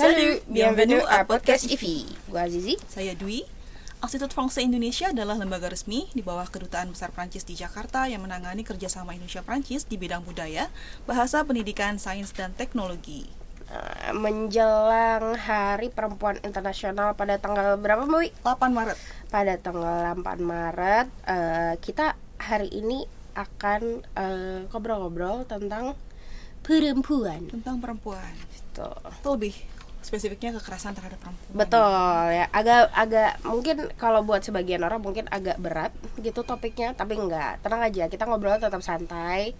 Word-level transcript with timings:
Salut, 0.00 0.40
bienvenue 0.48 1.04
à 1.12 1.28
Podcast 1.28 1.68
IFI. 1.68 2.08
Gua 2.32 2.48
Azizi. 2.48 2.80
Saya 2.88 3.12
Dwi. 3.12 3.44
Institut 4.00 4.32
Francais 4.32 4.64
Indonesia 4.64 5.12
adalah 5.12 5.36
lembaga 5.36 5.68
resmi 5.68 6.08
di 6.16 6.24
bawah 6.24 6.48
Kedutaan 6.48 6.88
Besar 6.88 7.12
Prancis 7.12 7.44
di 7.44 7.52
Jakarta 7.52 8.08
yang 8.08 8.24
menangani 8.24 8.64
kerjasama 8.64 9.12
Indonesia-Prancis 9.12 9.84
di 9.84 10.00
bidang 10.00 10.24
budaya, 10.24 10.72
bahasa, 11.04 11.44
pendidikan, 11.44 12.00
sains, 12.00 12.32
dan 12.32 12.56
teknologi. 12.56 13.28
Uh, 13.68 14.16
menjelang 14.16 15.36
Hari 15.36 15.92
Perempuan 15.92 16.40
Internasional 16.48 17.12
pada 17.12 17.36
tanggal 17.36 17.76
berapa, 17.76 18.08
Mbak 18.08 18.40
8 18.40 18.72
Maret. 18.72 18.96
Pada 19.28 19.52
tanggal 19.60 20.16
8 20.16 20.40
Maret, 20.40 21.06
uh, 21.28 21.74
kita 21.76 22.16
hari 22.40 22.72
ini 22.72 23.04
akan 23.36 24.00
uh, 24.16 24.64
ngobrol-ngobrol 24.72 25.44
uh, 25.44 25.48
tentang 25.60 25.92
perempuan. 26.64 27.52
Tentang 27.52 27.76
perempuan. 27.84 28.32
Gitu. 28.48 28.88
Itu 29.20 29.28
lebih 29.36 29.54
spesifiknya 30.00 30.56
kekerasan 30.56 30.96
terhadap 30.96 31.20
perempuan. 31.20 31.52
Betul 31.52 31.92
ya, 32.32 32.48
agak 32.50 32.88
agak 32.96 33.30
mungkin 33.44 33.76
kalau 34.00 34.24
buat 34.24 34.40
sebagian 34.40 34.80
orang 34.80 34.98
mungkin 34.98 35.28
agak 35.28 35.60
berat 35.60 35.92
gitu 36.18 36.40
topiknya, 36.40 36.96
tapi 36.96 37.20
enggak. 37.20 37.60
Tenang 37.60 37.84
aja, 37.84 38.08
kita 38.08 38.24
ngobrol 38.24 38.56
tetap 38.56 38.80
santai 38.80 39.52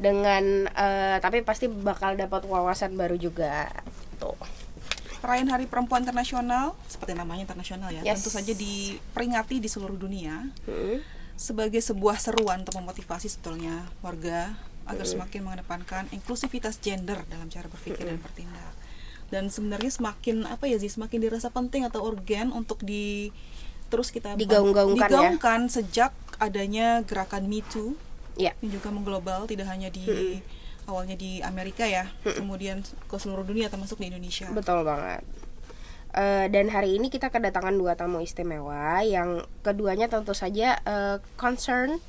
dengan 0.00 0.66
uh, 0.72 1.20
tapi 1.20 1.44
pasti 1.44 1.68
bakal 1.68 2.16
dapat 2.16 2.48
wawasan 2.48 2.96
baru 2.96 3.20
juga. 3.20 3.68
Tuh. 4.16 4.34
Perayaan 5.22 5.54
Hari 5.54 5.70
Perempuan 5.70 6.02
Internasional, 6.02 6.74
seperti 6.90 7.14
namanya 7.14 7.46
internasional 7.46 7.94
ya, 7.94 8.02
Yes. 8.02 8.26
tentu 8.26 8.34
saja 8.34 8.50
diperingati 8.58 9.62
di 9.62 9.70
seluruh 9.70 9.94
dunia 9.94 10.50
Hmm. 10.66 10.98
sebagai 11.38 11.78
sebuah 11.78 12.18
seruan 12.18 12.66
untuk 12.66 12.74
memotivasi 12.82 13.30
sebetulnya 13.30 13.86
warga 14.02 14.50
agar 14.82 15.06
semakin 15.06 15.46
mengedepankan 15.46 16.10
inklusivitas 16.10 16.82
gender 16.82 17.22
dalam 17.30 17.46
cara 17.46 17.70
berpikir 17.70 18.02
dan 18.02 18.18
bertindak. 18.18 18.74
Dan 19.32 19.48
sebenarnya 19.48 19.88
semakin 19.88 20.44
apa 20.44 20.68
ya 20.68 20.76
sih 20.76 20.92
semakin 20.92 21.18
dirasa 21.24 21.48
penting 21.48 21.88
atau 21.88 22.04
urgen 22.04 22.52
untuk 22.52 22.84
di 22.84 23.32
terus 23.88 24.12
kita 24.12 24.36
Digaung-gaungkan 24.36 25.04
ya. 25.04 25.08
digaungkan 25.08 25.60
sejak 25.72 26.12
adanya 26.36 27.00
gerakan 27.08 27.48
Me 27.48 27.64
Too 27.64 27.96
Ya. 28.36 28.56
yang 28.64 28.80
juga 28.80 28.88
mengglobal 28.88 29.44
tidak 29.44 29.68
hanya 29.68 29.92
di 29.92 30.40
awalnya 30.88 31.14
di 31.14 31.44
Amerika 31.44 31.84
ya, 31.84 32.08
kemudian 32.24 32.80
ke 32.82 33.16
seluruh 33.20 33.44
dunia 33.44 33.68
termasuk 33.68 34.00
di 34.00 34.08
Indonesia. 34.08 34.48
Betul 34.50 34.82
banget. 34.82 35.20
Eh, 36.12 36.46
dan 36.52 36.68
hari 36.68 37.00
ini 37.00 37.08
kita 37.08 37.32
kedatangan 37.32 37.72
dua 37.72 37.96
tamu 37.96 38.20
istimewa 38.20 39.00
yang 39.00 39.44
keduanya 39.60 40.12
tentu 40.12 40.36
saja 40.36 40.76
eh, 40.80 41.16
concern 41.36 42.00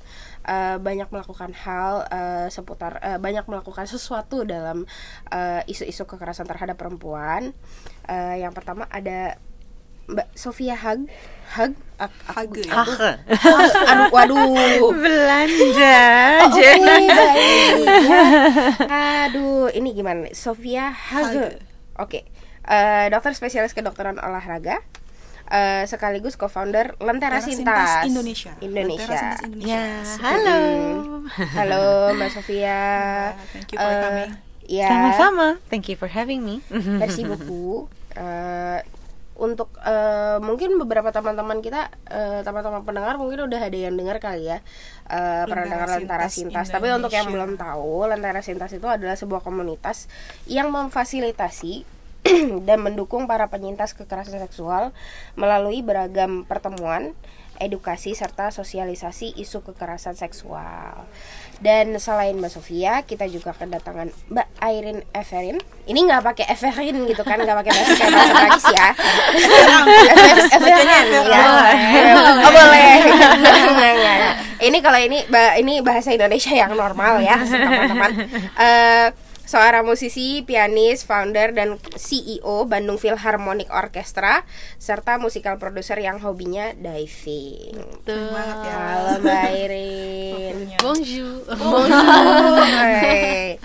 eh, 0.44 0.78
banyak 0.78 1.08
melakukan 1.08 1.52
hal 1.54 2.06
eh, 2.08 2.48
seputar 2.48 3.00
eh, 3.00 3.18
banyak 3.18 3.44
melakukan 3.46 3.86
sesuatu 3.86 4.44
dalam 4.44 4.84
eh, 5.28 5.62
isu-isu 5.66 6.04
kekerasan 6.04 6.46
terhadap 6.46 6.76
perempuan. 6.76 7.52
Eh, 8.06 8.36
yang 8.40 8.52
pertama 8.52 8.86
ada 8.88 9.36
Mbak 10.04 10.36
Sofia 10.36 10.76
Hag 10.76 11.08
Hag 11.56 11.72
Ak- 11.96 12.12
aku- 12.28 12.60
Hage 12.60 12.68
aku- 12.68 13.80
aduh 13.88 14.12
waduh 14.12 14.92
Belanja 14.92 15.96
Oh, 16.44 16.52
baik. 16.52 17.08
Ya. 18.04 18.24
Aduh, 19.28 19.72
ini 19.72 19.96
gimana? 19.96 20.28
Sofia. 20.36 20.92
Hage. 20.92 21.64
Oke. 21.96 22.28
Eh, 22.64 23.06
dokter 23.08 23.32
spesialis 23.32 23.72
kedokteran 23.72 24.20
olahraga. 24.20 24.84
Eh, 25.48 25.84
sekaligus 25.86 26.36
co-founder 26.36 26.96
Lentera 26.98 27.38
Lentera 27.38 27.40
Sintas, 27.40 27.56
Sintas 27.58 28.06
Indonesia. 28.06 28.52
Indonesia. 28.60 29.04
Lentera 29.04 29.18
Sintas 29.18 29.42
Indonesia. 29.42 29.68
Ya, 29.68 29.86
halo. 30.22 30.60
Halo 31.56 31.84
Mbak 32.14 32.30
Sofia. 32.32 32.82
thank 33.52 33.70
you 33.70 33.78
for 33.78 33.88
Eh, 33.88 34.02
coming. 34.02 34.32
Ya, 34.64 34.88
Sama-sama. 34.88 35.48
Thank 35.68 35.92
you 35.92 35.96
for 35.96 36.08
having 36.08 36.40
me. 36.40 36.64
versi 37.02 37.24
buku. 37.24 37.84
Eh, 38.14 38.80
untuk 39.34 39.76
eh, 39.82 40.38
mungkin 40.40 40.78
beberapa 40.78 41.10
teman-teman 41.10 41.60
kita, 41.60 41.90
eh, 42.06 42.40
teman-teman 42.42 42.86
pendengar 42.86 43.18
mungkin 43.18 43.44
udah 43.44 43.60
ada 43.60 43.74
yang 43.76 43.92
dengar 43.92 44.22
kali 44.22 44.46
ya 44.46 44.62
eh, 45.04 45.44
pernah 45.44 45.66
Lentera 45.66 45.84
dengar 45.84 45.88
Lentera 46.00 46.28
Sintas 46.30 46.34
Sintas. 46.64 46.68
Tapi 46.70 46.88
untuk 46.94 47.10
yang 47.10 47.28
belum 47.28 47.58
tahu, 47.58 48.06
Lentera 48.06 48.40
Sintas 48.40 48.72
itu 48.72 48.86
adalah 48.86 49.18
sebuah 49.18 49.42
komunitas 49.42 50.06
yang 50.46 50.70
memfasilitasi 50.70 51.84
dan 52.68 52.80
mendukung 52.80 53.28
para 53.28 53.52
penyintas 53.52 53.92
kekerasan 53.92 54.40
seksual 54.40 54.96
melalui 55.36 55.84
beragam 55.84 56.48
pertemuan, 56.48 57.12
edukasi 57.62 58.18
serta 58.18 58.50
sosialisasi 58.50 59.38
isu 59.38 59.62
kekerasan 59.62 60.18
seksual. 60.18 61.06
Dan 61.64 61.96
selain 61.96 62.36
Mbak 62.36 62.52
Sofia, 62.52 63.06
kita 63.08 63.24
juga 63.30 63.56
kedatangan 63.56 64.12
Mbak 64.28 64.48
Airin 64.60 65.00
Everin. 65.16 65.62
Ini 65.88 66.00
nggak 66.04 66.24
pakai 66.26 66.46
Everin 66.50 67.08
gitu 67.08 67.24
kan, 67.24 67.40
nggak 67.40 67.56
pakai 67.64 67.72
bahasa 67.72 67.94
kayak 67.96 68.12
bahasa 68.12 68.34
Prancis 68.36 68.68
ya. 68.74 68.88
Everin, 70.60 70.88
ya. 71.24 71.44
Oh, 72.44 72.52
boleh. 72.52 72.94
Ini 74.64 74.78
kalau 74.84 75.00
ini 75.00 75.18
ini 75.60 75.74
bahasa 75.80 76.12
Indonesia 76.12 76.52
yang 76.52 76.76
normal 76.76 77.22
ya, 77.24 77.38
teman-teman. 77.40 78.12
Seorang 79.44 79.84
musisi, 79.84 80.40
pianis, 80.42 81.04
founder 81.04 81.52
dan 81.52 81.76
CEO 81.94 82.64
Bandung 82.64 82.96
Philharmonic 82.96 83.68
Orchestra 83.70 84.48
serta 84.78 85.20
musikal 85.20 85.60
produser 85.60 86.00
yang 86.00 86.18
hobinya 86.18 86.72
diving. 86.74 87.76
Banget 88.08 88.58
ya. 88.64 88.78
Halo 88.80 89.14
Mbak. 89.20 89.44
Waktunya. 89.54 90.78
Bonjour. 90.80 91.44
Bonjour. 91.60 92.56
Hai. 92.64 93.60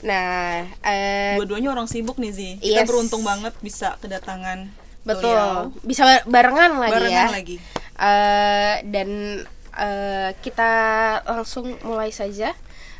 Nah, 0.00 0.62
eh, 0.80 1.34
Dua-duanya 1.34 1.74
orang 1.74 1.90
sibuk 1.90 2.16
nih 2.16 2.30
Zi. 2.30 2.50
Kita 2.56 2.82
Yes. 2.82 2.88
beruntung 2.88 3.20
banget 3.20 3.50
bisa 3.58 3.98
kedatangan 3.98 4.70
betul. 5.02 5.26
beliau. 5.26 5.74
Bisa 5.82 6.06
bar- 6.06 6.24
barengan 6.24 6.78
lagi 6.78 6.94
Barengan 6.94 7.10
ya. 7.10 7.26
lagi. 7.28 7.56
Eh, 7.98 8.74
dan 8.86 9.08
eh, 9.74 10.30
kita 10.38 10.70
langsung 11.26 11.74
mulai 11.82 12.08
saja. 12.08 12.54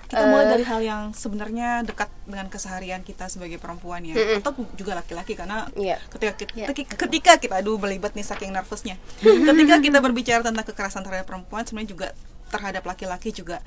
Kita 0.06 0.18
Eh, 0.18 0.28
mulai 0.28 0.46
dari 0.48 0.62
hal 0.62 0.80
yang 0.80 1.02
sebenarnya 1.10 1.82
dekat 1.82 2.06
dengan 2.22 2.46
keseharian 2.46 3.02
kita 3.02 3.26
sebagai 3.26 3.56
perempuan 3.56 4.00
ya, 4.00 4.14
Mm-mm. 4.14 4.38
atau 4.38 4.54
juga 4.72 4.94
laki-laki 4.94 5.34
karena 5.34 5.66
Iya. 5.72 5.98
ketika 6.08 6.32
kita, 6.36 6.52
Iya. 6.54 6.66
ketika 6.88 7.32
kita 7.36 7.54
aduh 7.56 7.74
belibet 7.74 8.12
nih 8.12 8.22
saking 8.22 8.50
nervousnya. 8.50 8.94
ketika 9.50 9.76
kita 9.76 9.98
berbicara 9.98 10.40
tentang 10.40 10.62
kekerasan 10.64 11.02
terhadap 11.02 11.26
perempuan 11.26 11.62
sebenarnya 11.62 11.90
juga 11.90 12.08
terhadap 12.46 12.82
laki-laki 12.84 13.30
juga 13.32 13.58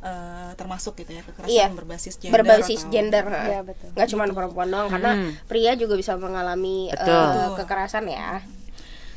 eh, 0.00 0.50
termasuk 0.56 0.96
gitu 0.96 1.12
ya 1.12 1.22
kekerasan 1.22 1.46
Iya. 1.48 1.62
yang 1.62 1.76
berbasis 1.76 2.14
gender 2.16 2.34
berbasis 2.34 2.80
atau- 2.80 2.90
gender 2.90 3.22
Iya, 3.22 3.60
betul. 3.62 3.88
nggak 3.92 4.08
cuma 4.08 4.22
perempuan 4.26 4.66
doang 4.66 4.88
karena 4.88 5.10
Hmm. 5.14 5.30
pria 5.44 5.78
juga 5.78 5.94
bisa 5.94 6.16
mengalami 6.16 6.88
eh, 6.88 6.96
Betul. 6.96 7.54
kekerasan 7.54 8.04
ya 8.08 8.42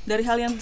dari 0.04 0.22
hal 0.22 0.38
yang 0.38 0.54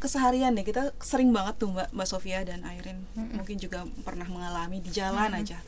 keseharian 0.00 0.50
nih 0.50 0.64
kita 0.64 0.82
sering 0.98 1.28
banget 1.28 1.54
tuh 1.56 1.68
mbak 1.68 1.88
mbak 1.90 2.06
Sofia 2.06 2.40
dan 2.40 2.64
Airin 2.64 3.04
mungkin 3.14 3.56
juga 3.56 3.84
pernah 4.00 4.24
mengalami 4.24 4.80
di 4.80 4.90
jalan 4.90 5.30
aja 5.30 5.60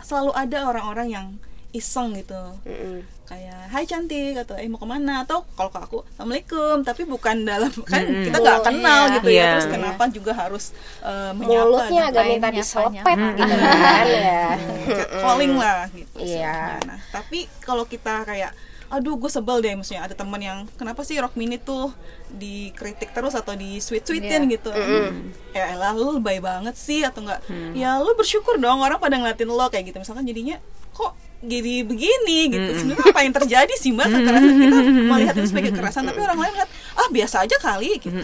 selalu 0.00 0.34
ada 0.34 0.58
orang-orang 0.64 1.08
yang 1.08 1.26
iseng 1.72 2.14
gitu 2.14 2.40
Mm-mm. 2.62 3.04
kayak 3.24 3.68
Hai 3.68 3.84
cantik 3.84 4.32
atau 4.34 4.54
eh 4.54 4.64
mau 4.64 4.76
ke 4.76 4.88
mana 4.88 5.20
atau 5.20 5.44
kalau 5.52 5.68
ke 5.68 5.76
aku 5.76 5.98
Assalamualaikum 6.08 6.80
tapi 6.80 7.04
bukan 7.04 7.44
dalam 7.44 7.68
kan 7.86 8.00
Mm-mm. 8.00 8.24
kita 8.24 8.36
nggak 8.38 8.56
Oh, 8.56 8.64
kenal 8.64 9.02
iya. 9.02 9.14
gitu 9.14 9.28
ya 9.28 9.36
Iya. 9.36 9.48
terus 9.52 9.68
kenapa 9.68 10.02
juga 10.08 10.32
harus 10.32 10.64
eh, 11.00 11.32
menyapa 11.32 11.62
mulutnya 11.62 12.02
gitu. 12.02 12.10
agak 12.10 12.24
minta 12.26 12.48
diselepet 12.50 13.16
Hmm. 13.18 13.34
gitu 13.36 13.54
kan 13.60 14.06
ya 14.08 14.44
Kayak 14.86 15.08
calling 15.22 15.54
lah 15.54 15.80
gitu 15.90 16.16
Iya. 16.16 16.24
sebenarnya. 16.24 16.86
Nah, 16.86 16.98
tapi 17.12 17.38
kalau 17.60 17.84
kita 17.84 18.14
kayak 18.24 18.50
aduh 18.86 19.14
gue 19.14 19.26
sebel 19.26 19.58
deh 19.58 19.74
maksudnya 19.74 20.02
ada 20.02 20.12
teman 20.12 20.38
yang 20.38 20.58
kenapa 20.74 21.02
sih 21.02 21.16
rock 21.16 21.34
mini 21.34 21.56
tuh 21.56 21.90
dikritik 22.30 23.10
terus 23.10 23.32
atau 23.32 23.52
di 23.52 23.78
sweet 23.78 24.02
sweetin 24.02 24.46
Iya. 24.46 24.52
gitu? 24.52 24.70
Ya 25.52 25.72
elah 25.72 25.90
lu 25.90 26.14
lebay 26.14 26.38
banget 26.38 26.74
sih 26.74 27.02
atau 27.02 27.20
enggak? 27.20 27.42
Ya 27.72 27.96
lu 27.96 28.14
bersyukur 28.14 28.56
dong 28.56 28.78
orang 28.78 28.96
pada 28.96 29.14
ngeliatin 29.14 29.46
lo 29.46 29.66
kayak 29.66 29.90
gitu. 29.90 29.98
Misalkan 29.98 30.22
jadinya 30.22 30.62
kok 30.92 31.12
jadi 31.38 31.82
begini? 31.82 32.38
gitu. 32.48 32.70
Sebenarnya 32.76 33.06
apa 33.06 33.20
yang 33.20 33.34
terjadi 33.34 33.74
sih 33.74 33.90
mbak? 33.90 34.06
Kekerasan 34.06 34.54
kita 34.56 34.78
melihat 35.04 35.34
itu 35.34 35.46
sebagai 35.46 35.70
kekerasan 35.70 36.02
tapi 36.04 36.20
orang 36.20 36.38
lain 36.38 36.54
lihat 36.54 36.70
ah 36.94 37.08
biasa 37.08 37.36
aja 37.42 37.56
kali 37.58 37.98
gitu 37.98 38.16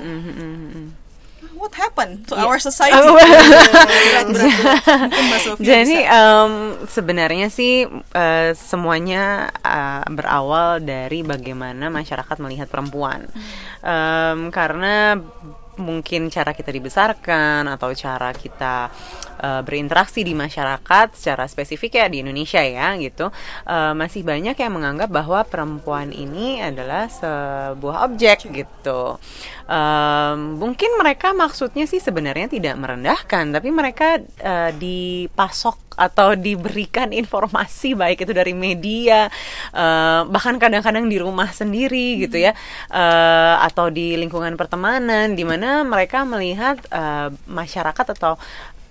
what 1.63 1.71
happened 1.79 2.27
to 2.27 2.35
our 2.35 2.59
society? 2.59 2.99
Berat, 2.99 4.27
berat, 4.35 5.59
Jadi 5.71 6.03
em, 6.03 6.75
sebenarnya 6.91 7.47
sih 7.47 7.87
eh, 8.13 8.51
semuanya 8.59 9.55
eh, 9.63 10.03
berawal 10.11 10.83
dari 10.83 11.23
bagaimana 11.23 11.87
masyarakat 11.87 12.37
melihat 12.43 12.67
perempuan, 12.67 13.31
Em, 13.83 14.51
karena 14.51 15.15
mungkin 15.81 16.29
cara 16.29 16.53
kita 16.53 16.69
dibesarkan 16.69 17.65
atau 17.65 17.91
cara 17.97 18.31
kita 18.37 18.93
eh, 19.43 19.63
berinteraksi 19.67 20.23
di 20.23 20.33
masyarakat 20.33 21.19
secara 21.19 21.51
spesifik 21.51 21.99
ya 21.99 22.07
di 22.07 22.23
Indonesia 22.23 22.63
ya 22.63 22.95
gitu. 22.97 23.29
Eh, 23.67 23.93
masih 23.99 24.23
banyak 24.23 24.55
yang 24.55 24.73
menganggap 24.73 25.11
bahwa 25.11 25.43
perempuan 25.43 26.15
ini 26.15 26.63
adalah 26.63 27.11
sebuah 27.11 28.07
objek 28.07 28.47
gitu. 28.49 29.19
Mungkin 30.53 30.91
mereka 31.01 31.33
maksudnya 31.33 31.89
sih 31.89 31.97
sebenarnya 31.97 32.51
tidak 32.51 32.77
merendahkan 32.77 33.57
tapi 33.57 33.69
mereka 33.73 34.21
eh, 34.21 34.71
dipasok 34.77 35.83
atau 35.97 36.33
diberikan 36.37 37.13
informasi 37.13 37.93
baik 37.93 38.25
itu 38.25 38.33
dari 38.33 38.57
media 38.57 39.29
eh, 39.73 40.21
bahkan 40.29 40.57
kadang-kadang 40.57 41.09
di 41.09 41.21
rumah 41.21 41.53
sendiri 41.53 42.25
gitu 42.25 42.41
ya 42.41 42.53
eh, 42.93 43.55
atau 43.61 43.93
di 43.93 44.17
lingkungan 44.17 44.57
pertemanan 44.57 45.37
di 45.37 45.45
mana 45.45 45.85
mereka 45.85 46.25
melihat 46.25 46.81
eh, 46.89 47.29
masyarakat 47.49 48.07
atau 48.17 48.41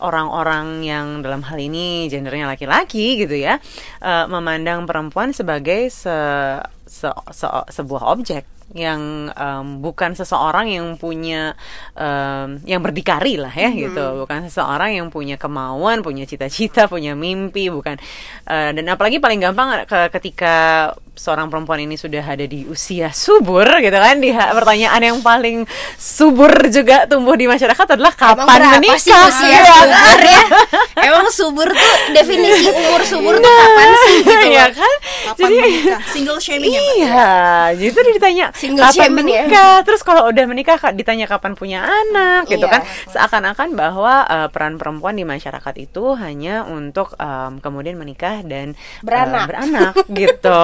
orang-orang 0.01 0.81
yang 0.81 1.21
dalam 1.21 1.45
hal 1.45 1.57
ini 1.61 2.09
gendernya 2.09 2.49
laki-laki 2.49 3.21
gitu 3.21 3.37
ya 3.37 3.61
eh, 4.01 4.25
memandang 4.25 4.89
perempuan 4.89 5.31
sebagai 5.31 5.87
se- 5.93 6.61
se- 6.89 7.23
se- 7.31 7.65
sebuah 7.69 8.09
objek 8.11 8.43
yang 8.71 9.27
em, 9.35 9.83
bukan 9.83 10.15
seseorang 10.15 10.71
yang 10.71 10.95
punya 10.95 11.51
em, 11.91 12.63
yang 12.63 12.79
berdikari 12.79 13.35
lah 13.35 13.51
ya 13.51 13.67
gitu. 13.67 14.23
Bukan 14.23 14.47
seseorang 14.47 14.95
yang 14.95 15.07
punya 15.11 15.35
kemauan 15.35 15.99
punya 15.99 16.23
cita-cita 16.23 16.87
punya 16.87 17.11
mimpi 17.11 17.67
bukan. 17.67 17.99
Eh, 18.47 18.71
dan 18.71 18.85
apalagi 18.87 19.19
paling 19.19 19.43
gampang 19.43 19.83
ke- 19.83 20.07
ketika 20.15 20.87
seorang 21.11 21.47
perempuan 21.47 21.77
ini 21.77 21.93
sudah 21.93 22.23
ada 22.23 22.43
di 22.43 22.63
usia 22.65 23.11
subur 23.11 23.67
gitu 23.77 23.93
kan 23.93 24.17
di 24.17 24.31
pertanyaan 24.31 25.01
yang 25.03 25.19
paling 25.19 25.67
subur 25.93 26.49
juga 26.67 27.03
tumbuh 27.03 27.35
di 27.35 27.45
masyarakat 27.45 27.83
adalah 27.93 28.15
Emang 28.15 28.41
kapan 28.41 28.47
berapa 28.57 28.75
menikah 28.79 28.97
sih 28.97 29.11
usia 29.11 29.49
Iya 29.51 29.59
kan? 29.59 29.75
subur 29.75 30.19
ya? 30.23 30.41
Emang 31.07 31.27
subur 31.29 31.67
tuh 31.67 31.93
definisi 32.11 32.63
umur 32.65 33.01
subur 33.03 33.35
tuh 33.37 33.51
kapan 33.51 33.89
sih 33.99 34.15
gitu 34.23 34.45
Iya 34.47 34.63
loh? 34.63 34.71
kan 34.73 34.93
Kapan 35.21 35.49
menikah? 35.53 35.99
Single 36.07 36.39
shaming 36.39 36.71
ya? 36.71 36.81
Iya, 36.81 37.29
jadi 37.77 37.89
tuh 37.91 38.03
ditanya 38.09 38.45
Single 38.51 38.85
kapan 38.85 38.95
shaming 38.97 39.27
ya. 39.27 39.35
menikah, 39.45 39.73
terus 39.83 40.01
kalau 40.01 40.21
udah 40.25 40.45
menikah 40.45 40.75
Kak, 40.75 40.93
ditanya 40.93 41.25
kapan 41.25 41.53
punya 41.53 41.83
anak, 41.83 42.47
gitu 42.47 42.63
Iya. 42.63 42.73
kan? 42.73 42.81
Seakan-akan 43.07 43.69
bahwa 43.75 44.13
eh, 44.25 44.47
peran 44.49 44.75
perempuan 44.75 45.13
di 45.13 45.23
masyarakat 45.23 45.75
itu 45.77 46.15
hanya 46.15 46.63
untuk 46.63 47.13
em, 47.15 47.59
kemudian 47.59 47.95
menikah 47.95 48.41
dan 48.41 48.73
eh, 48.73 49.03
Beranak. 49.03 49.45
beranak, 49.45 49.93
gitu. 50.09 50.63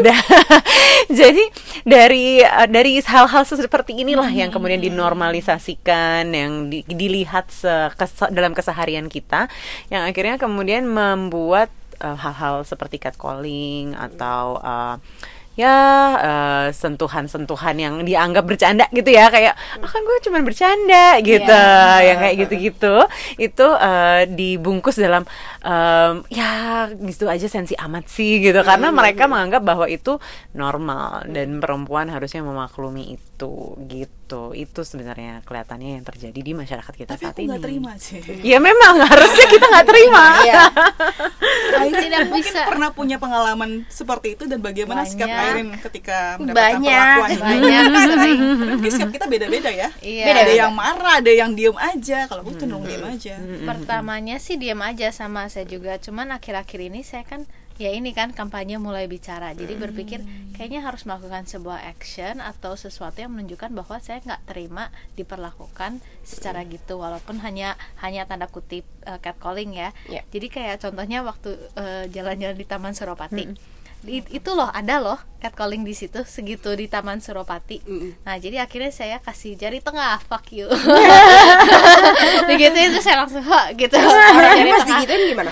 Udah. 0.00 0.18
jadi 1.20 1.44
dari 1.86 2.40
eh, 2.42 2.68
dari 2.68 2.98
hal-hal 3.00 3.42
seperti 3.46 4.02
inilah 4.02 4.28
yang 4.30 4.50
kemudian 4.50 4.80
dinormalisasikan, 4.82 6.28
yang 6.30 6.72
di- 6.72 6.86
dilihat 6.86 7.48
se- 7.50 7.92
kes- 7.94 8.32
dalam 8.32 8.52
keseharian 8.52 9.06
kita, 9.06 9.46
yang 9.88 10.06
akhirnya 10.06 10.36
kemudian 10.36 10.86
membuat 10.88 11.70
eh, 12.02 12.16
hal-hal 12.16 12.64
seperti 12.66 12.98
catcalling 13.00 13.94
atau 13.96 14.58
eh, 14.60 14.96
ya 15.56 15.76
eh, 16.16 16.66
sentuhan-sentuhan 16.70 17.76
yang 17.76 17.94
dianggap 18.04 18.44
bercanda 18.44 18.84
gitu 18.92 19.08
ya 19.08 19.28
kayak 19.28 19.56
ah 19.56 19.88
kan 19.88 20.04
gue 20.04 20.16
cuma 20.22 20.38
bercanda 20.40 21.16
gitu 21.20 21.48
Iya. 21.48 22.04
yang 22.12 22.18
kayak 22.20 22.36
gitu-gitu. 22.44 22.94
Itu 23.36 23.66
eh, 23.72 24.28
dibungkus 24.28 24.96
dalam 24.96 25.24
em, 25.60 26.14
ya 26.28 26.50
gitu 26.92 27.24
aja 27.26 27.48
sensi 27.48 27.72
amat 27.74 28.04
sih 28.06 28.38
gitu. 28.38 28.60
Karena 28.62 28.92
mereka 28.92 29.24
menganggap 29.26 29.64
bahwa 29.64 29.88
itu 29.88 30.20
normal 30.52 31.24
dan 31.28 31.58
perempuan 31.58 32.08
harusnya 32.08 32.44
memaklumi 32.44 33.16
itu 33.16 33.35
gitu 33.86 34.16
itu 34.50 34.80
sebenarnya 34.80 35.44
kelihatannya 35.44 36.00
yang 36.00 36.04
terjadi 36.04 36.34
di 36.36 36.52
masyarakat 36.52 36.88
kita 36.90 37.12
Tapi 37.12 37.22
saat 37.22 37.32
aku 37.32 37.40
ini 37.40 37.48
nggak 37.48 37.62
terima 37.62 37.92
sih. 37.94 38.18
ya 38.40 38.56
memang 38.58 38.94
harusnya 39.04 39.46
kita 39.46 39.66
nggak 39.66 39.86
terima 39.86 40.24
Iya. 40.40 40.62
tidak 41.92 42.22
Mungkin 42.26 42.40
bisa 42.42 42.60
pernah 42.64 42.90
punya 42.90 43.16
pengalaman 43.16 43.84
seperti 43.86 44.34
itu 44.34 44.44
dan 44.44 44.58
bagaimana 44.58 45.04
sikap 45.04 45.26
Banyak. 45.26 45.44
Airin 45.46 45.68
ketika 45.78 46.18
mendapatkan 46.38 46.80
Banyak. 46.80 46.96
perlakuan 46.96 47.30
ini? 47.30 47.42
banyak 47.42 47.82
Tapi 48.10 48.30
Mungkin 48.72 48.90
sikap 48.90 49.10
kita 49.12 49.26
beda-beda 49.26 49.70
ya. 49.70 49.88
iya 50.00 50.24
Ada 50.32 50.52
yang 50.56 50.72
marah, 50.72 51.20
ada 51.20 51.30
yang 51.30 51.52
diem 51.52 51.76
aja. 51.76 52.24
Kalau 52.26 52.40
aku 52.40 52.56
cenderung 52.56 52.82
diem 52.82 53.04
aja. 53.04 53.36
pertamanya 53.64 54.36
sih 54.38 54.56
diam 54.56 54.80
aja 54.80 55.10
sama 55.10 55.46
saya 55.46 55.64
juga 55.64 55.98
cuman 55.98 56.32
akhir-akhir 56.32 56.80
ini 56.82 57.00
saya 57.02 57.22
kan 57.22 57.44
ya 57.76 57.92
ini 57.92 58.12
kan 58.16 58.32
kampanye 58.32 58.80
mulai 58.80 59.04
bicara. 59.08 59.52
Jadi 59.52 59.76
berpikir 59.76 60.20
kayaknya 60.56 60.80
harus 60.84 61.04
melakukan 61.04 61.44
sebuah 61.44 61.84
action 61.84 62.40
atau 62.40 62.72
sesuatu 62.74 63.20
yang 63.20 63.32
menunjukkan 63.36 63.72
bahwa 63.76 63.96
saya 64.00 64.24
nggak 64.24 64.48
terima 64.48 64.88
diperlakukan 65.16 66.00
secara 66.24 66.64
gitu. 66.64 67.00
Walaupun 67.00 67.40
hanya 67.44 67.76
hanya 68.00 68.24
tanda 68.24 68.48
kutip 68.48 68.88
uh, 69.04 69.20
catcalling 69.20 69.76
ya. 69.76 69.92
Ya. 70.08 70.24
jadi 70.32 70.46
kayak 70.48 70.76
contohnya 70.80 71.20
waktu 71.20 71.56
uh, 71.76 72.04
jalan-jalan 72.08 72.56
di 72.56 72.66
Taman 72.66 72.92
Suropati. 72.96 73.44
Di- 74.06 74.28
itu 74.28 74.50
loh 74.52 74.68
ada 74.70 75.00
loh 75.00 75.18
catcalling 75.40 75.82
di 75.82 75.96
situ 75.96 76.22
segitu 76.28 76.68
di 76.76 76.86
Taman 76.86 77.18
Suropati. 77.18 77.80
Mm. 77.82 78.10
nah 78.22 78.36
jadi 78.36 78.62
akhirnya 78.62 78.92
saya 78.92 79.16
kasih 79.24 79.56
jari 79.56 79.80
tengah 79.80 80.20
fuck 80.20 80.46
you 80.52 80.68
begitu 82.56 82.76
itu 82.86 82.98
saya 82.98 83.16
langsung 83.18 83.42
"Hah," 83.42 83.66
gitu 83.70 83.94
Orangnya 83.94 84.40
Jari 84.56 84.70
pas 84.70 84.80
tengah. 84.80 84.88
digituin 84.96 85.22
gimana? 85.30 85.50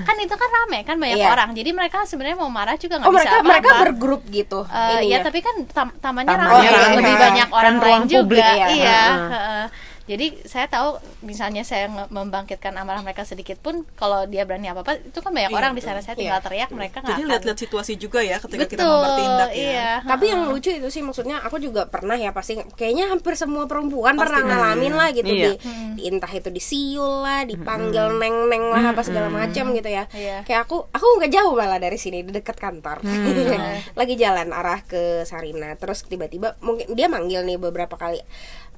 kan 0.00 0.16
itu 0.16 0.34
kan 0.34 0.48
rame 0.52 0.78
kan 0.82 0.96
banyak 0.96 1.16
Iya. 1.16 1.28
orang 1.28 1.48
jadi 1.52 1.70
mereka 1.70 1.96
sebenarnya 2.02 2.36
mau 2.36 2.48
marah 2.48 2.74
juga 2.74 2.94
nggak 2.96 3.04
Oh 3.04 3.12
bisa 3.12 3.20
mereka 3.20 3.36
mereka 3.42 3.70
bergrup 3.82 4.22
gitu. 4.28 4.60
Ininya. 4.64 5.02
ya 5.02 5.18
tapi 5.20 5.38
kan 5.40 5.54
tam- 5.66 5.96
tamannya 5.96 6.28
Tamannya 6.28 6.48
ramai 6.62 6.70
rame. 6.72 6.96
lebih 6.96 7.16
banyak 7.18 7.48
Kan 7.48 7.58
orang 7.58 7.74
lain 7.74 7.82
ruang 7.82 8.02
juga 8.06 8.22
publik, 8.22 8.44
ya. 8.46 8.66
iya 8.68 9.00
heeh. 9.28 9.64
Jadi 10.10 10.26
saya 10.42 10.66
tahu 10.66 10.98
misalnya 11.22 11.62
saya 11.62 11.86
membangkitkan 11.86 12.74
amarah 12.74 12.98
mereka 13.00 13.22
sedikit 13.22 13.56
pun 13.56 13.86
kalau 13.94 14.26
dia 14.26 14.42
berani 14.42 14.66
apa 14.66 14.82
apa 14.82 14.98
itu 14.98 15.14
kan 15.16 15.30
banyak 15.30 15.48
Iya, 15.48 15.56
orang 15.56 15.72
di 15.72 15.80
sana 15.80 15.98
saya 15.98 16.12
tinggal 16.12 16.36
Iya. 16.36 16.44
teriak 16.44 16.70
mereka 16.70 16.98
nggak 16.98 17.08
Jadi 17.08 17.20
akan 17.20 17.30
lihat-lihat 17.30 17.58
situasi 17.60 17.92
juga 17.94 18.18
ya 18.20 18.36
ketika 18.36 18.66
kita 18.66 18.80
betul 18.80 18.90
mau 18.90 19.02
bertindak 19.06 19.50
ya. 19.50 19.62
iya 19.62 19.90
Tapi 20.02 20.24
yang 20.26 20.42
lucu 20.46 20.70
itu 20.72 20.88
sih 20.88 21.00
maksudnya 21.00 21.38
aku 21.38 21.56
juga 21.56 21.86
pernah 21.86 22.14
ya 22.14 22.30
pasti 22.30 22.58
kayaknya 22.74 23.06
hampir 23.08 23.34
semua 23.34 23.64
perempuan 23.64 24.12
Pasti 24.12 24.24
pernah 24.26 24.42
ngalamin 24.44 24.92
lah 24.92 25.08
gitu 25.10 25.28
Iya. 25.28 25.46
di, 25.46 25.52
di- 25.94 26.04
entah 26.10 26.32
itu 26.32 26.50
disiul 26.50 27.22
lah, 27.22 27.44
dipanggil 27.44 28.10
neng-neng 28.12 28.66
lah 28.68 28.90
apa 28.90 29.00
segala 29.00 29.30
macam 29.30 29.70
gitu 29.70 29.86
ya. 29.86 30.10
Iya. 30.10 30.42
Kayak 30.42 30.66
aku 30.66 30.90
aku 30.90 31.06
nggak 31.16 31.30
jauh 31.30 31.54
malah 31.54 31.78
dari 31.78 31.94
sini 31.94 32.20
di 32.20 32.32
dekat 32.32 32.56
kantor. 32.56 32.98
Lagi 33.98 34.14
jalan 34.14 34.50
arah 34.50 34.82
ke 34.82 35.22
Sarina 35.22 35.76
terus 35.76 36.02
tiba-tiba 36.02 36.58
mungkin 36.58 36.90
dia 36.90 37.06
manggil 37.06 37.42
nih 37.42 37.56
beberapa 37.56 37.94
kali 37.94 38.18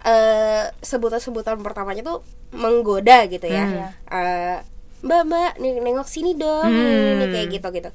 eh 0.02 0.51
sebutan-sebutan 0.82 1.62
pertamanya 1.62 2.02
tuh 2.02 2.18
menggoda 2.52 3.24
gitu 3.30 3.46
ya. 3.46 3.64
Iya. 3.64 3.86
Eh, 4.10 4.58
Mbak 5.02 5.22
Mbak 5.26 5.50
nengok 5.82 6.06
sini 6.06 6.38
dong 6.38 6.70
ini, 6.70 7.18
ini 7.18 7.26
kayak 7.30 7.48
gitu 7.50 7.68
gitu. 7.74 7.90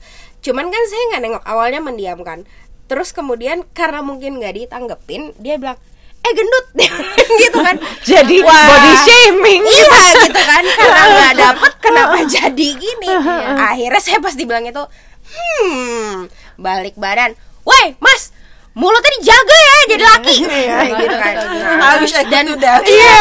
Cuman 0.49 0.67
kan 0.67 0.83
saya 0.91 1.03
nggak 1.15 1.21
nengok 1.23 1.43
awalnya 1.47 1.79
mendiamkan. 1.79 2.43
Terus 2.87 3.15
kemudian 3.15 3.63
karena 3.71 4.03
mungkin 4.03 4.39
nggak 4.39 4.55
ditanggepin 4.55 5.31
dia 5.39 5.55
bilang 5.55 5.79
eh 6.19 6.31
gendut 6.35 6.65
gitu 7.43 7.57
kan. 7.63 7.79
jadi 8.03 8.35
Wah. 8.43 8.67
body 8.67 8.93
shaming 9.07 9.63
Iya 9.63 9.99
gitu 10.27 10.41
kan 10.43 10.63
karena 10.67 11.01
nggak 11.15 11.33
dapet 11.39 11.71
kenapa 11.79 12.17
jadi 12.35 12.67
gini. 12.75 13.07
Akhirnya 13.55 14.01
saya 14.03 14.19
pas 14.19 14.35
dibilang 14.35 14.67
itu 14.67 14.83
hmm 15.27 16.27
balik 16.59 16.99
badan. 16.99 17.39
Woi 17.63 17.95
Mas 18.03 18.35
mulutnya 18.77 19.11
dijaga 19.17 19.55
ya 19.57 19.75
jadi 19.89 20.03
laki 20.05 20.35
gitu 21.01 21.15
kan. 21.17 21.35
I 21.81 21.97
wish 21.97 22.13
I 22.13 22.23
could 22.29 22.61
Dan 22.61 22.81
iya. 22.85 23.17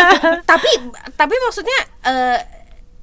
tapi 0.50 0.70
tapi 1.12 1.34
maksudnya 1.44 1.78
eh, 2.08 2.38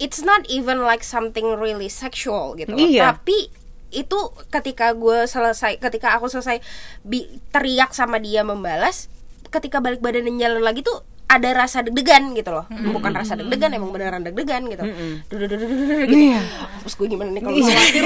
it's 0.01 0.25
not 0.25 0.41
even 0.49 0.81
like 0.81 1.05
something 1.05 1.45
really 1.61 1.87
sexual 1.87 2.57
gitu. 2.57 2.73
loh. 2.73 2.81
Iya. 2.81 3.13
Tapi 3.13 3.53
itu 3.91 4.19
ketika 4.49 4.95
gue 4.97 5.27
selesai 5.29 5.77
ketika 5.77 6.17
aku 6.17 6.25
selesai 6.25 6.63
bi- 7.03 7.27
teriak 7.51 7.91
sama 7.91 8.17
dia 8.17 8.41
membalas 8.41 9.11
ketika 9.51 9.83
balik 9.83 9.99
badan 9.99 10.25
dan 10.25 10.39
jalan 10.39 10.63
lagi 10.63 10.79
tuh 10.79 11.03
ada 11.31 11.49
rasa 11.55 11.79
deg-degan 11.79 12.33
gitu 12.33 12.51
loh 12.51 12.65
bukan 12.67 13.11
rasa 13.13 13.33
deg-degan 13.33 13.71
emang 13.71 13.89
beneran 13.89 14.19
deg-degan 14.21 14.67
gitu 14.67 14.83
Dududududududu 15.25 15.95
gitu 16.03 16.15
Iya. 16.29 16.41
terus 16.77 16.93
gue 16.93 17.07
gimana 17.07 17.29
nih 17.29 17.41
kalau 17.41 17.55
Iya. 17.55 17.71
khawatir 17.71 18.01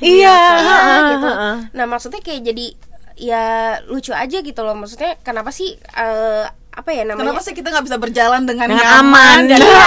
Iya. 0.00 0.44
gitu. 1.10 1.28
Nah 1.72 1.84
maksudnya 1.84 2.20
kayak 2.20 2.42
jadi 2.44 2.66
ya 3.14 3.44
lucu 3.84 4.10
aja 4.10 4.38
gitu 4.38 4.60
loh 4.60 4.72
maksudnya 4.72 5.18
kenapa 5.20 5.50
sih 5.50 5.74
eh, 5.76 6.46
apa 6.82 6.90
ya 6.90 7.06
namanya? 7.06 7.30
Kenapa 7.30 7.40
sih 7.40 7.54
kita 7.54 7.68
nggak 7.70 7.86
bisa 7.86 7.96
berjalan 7.96 8.42
dengan, 8.42 8.66
Dengan 8.66 8.82
nyaman? 8.82 9.06
aman. 9.06 9.38
dan 9.46 9.58
Iya. 9.62 9.86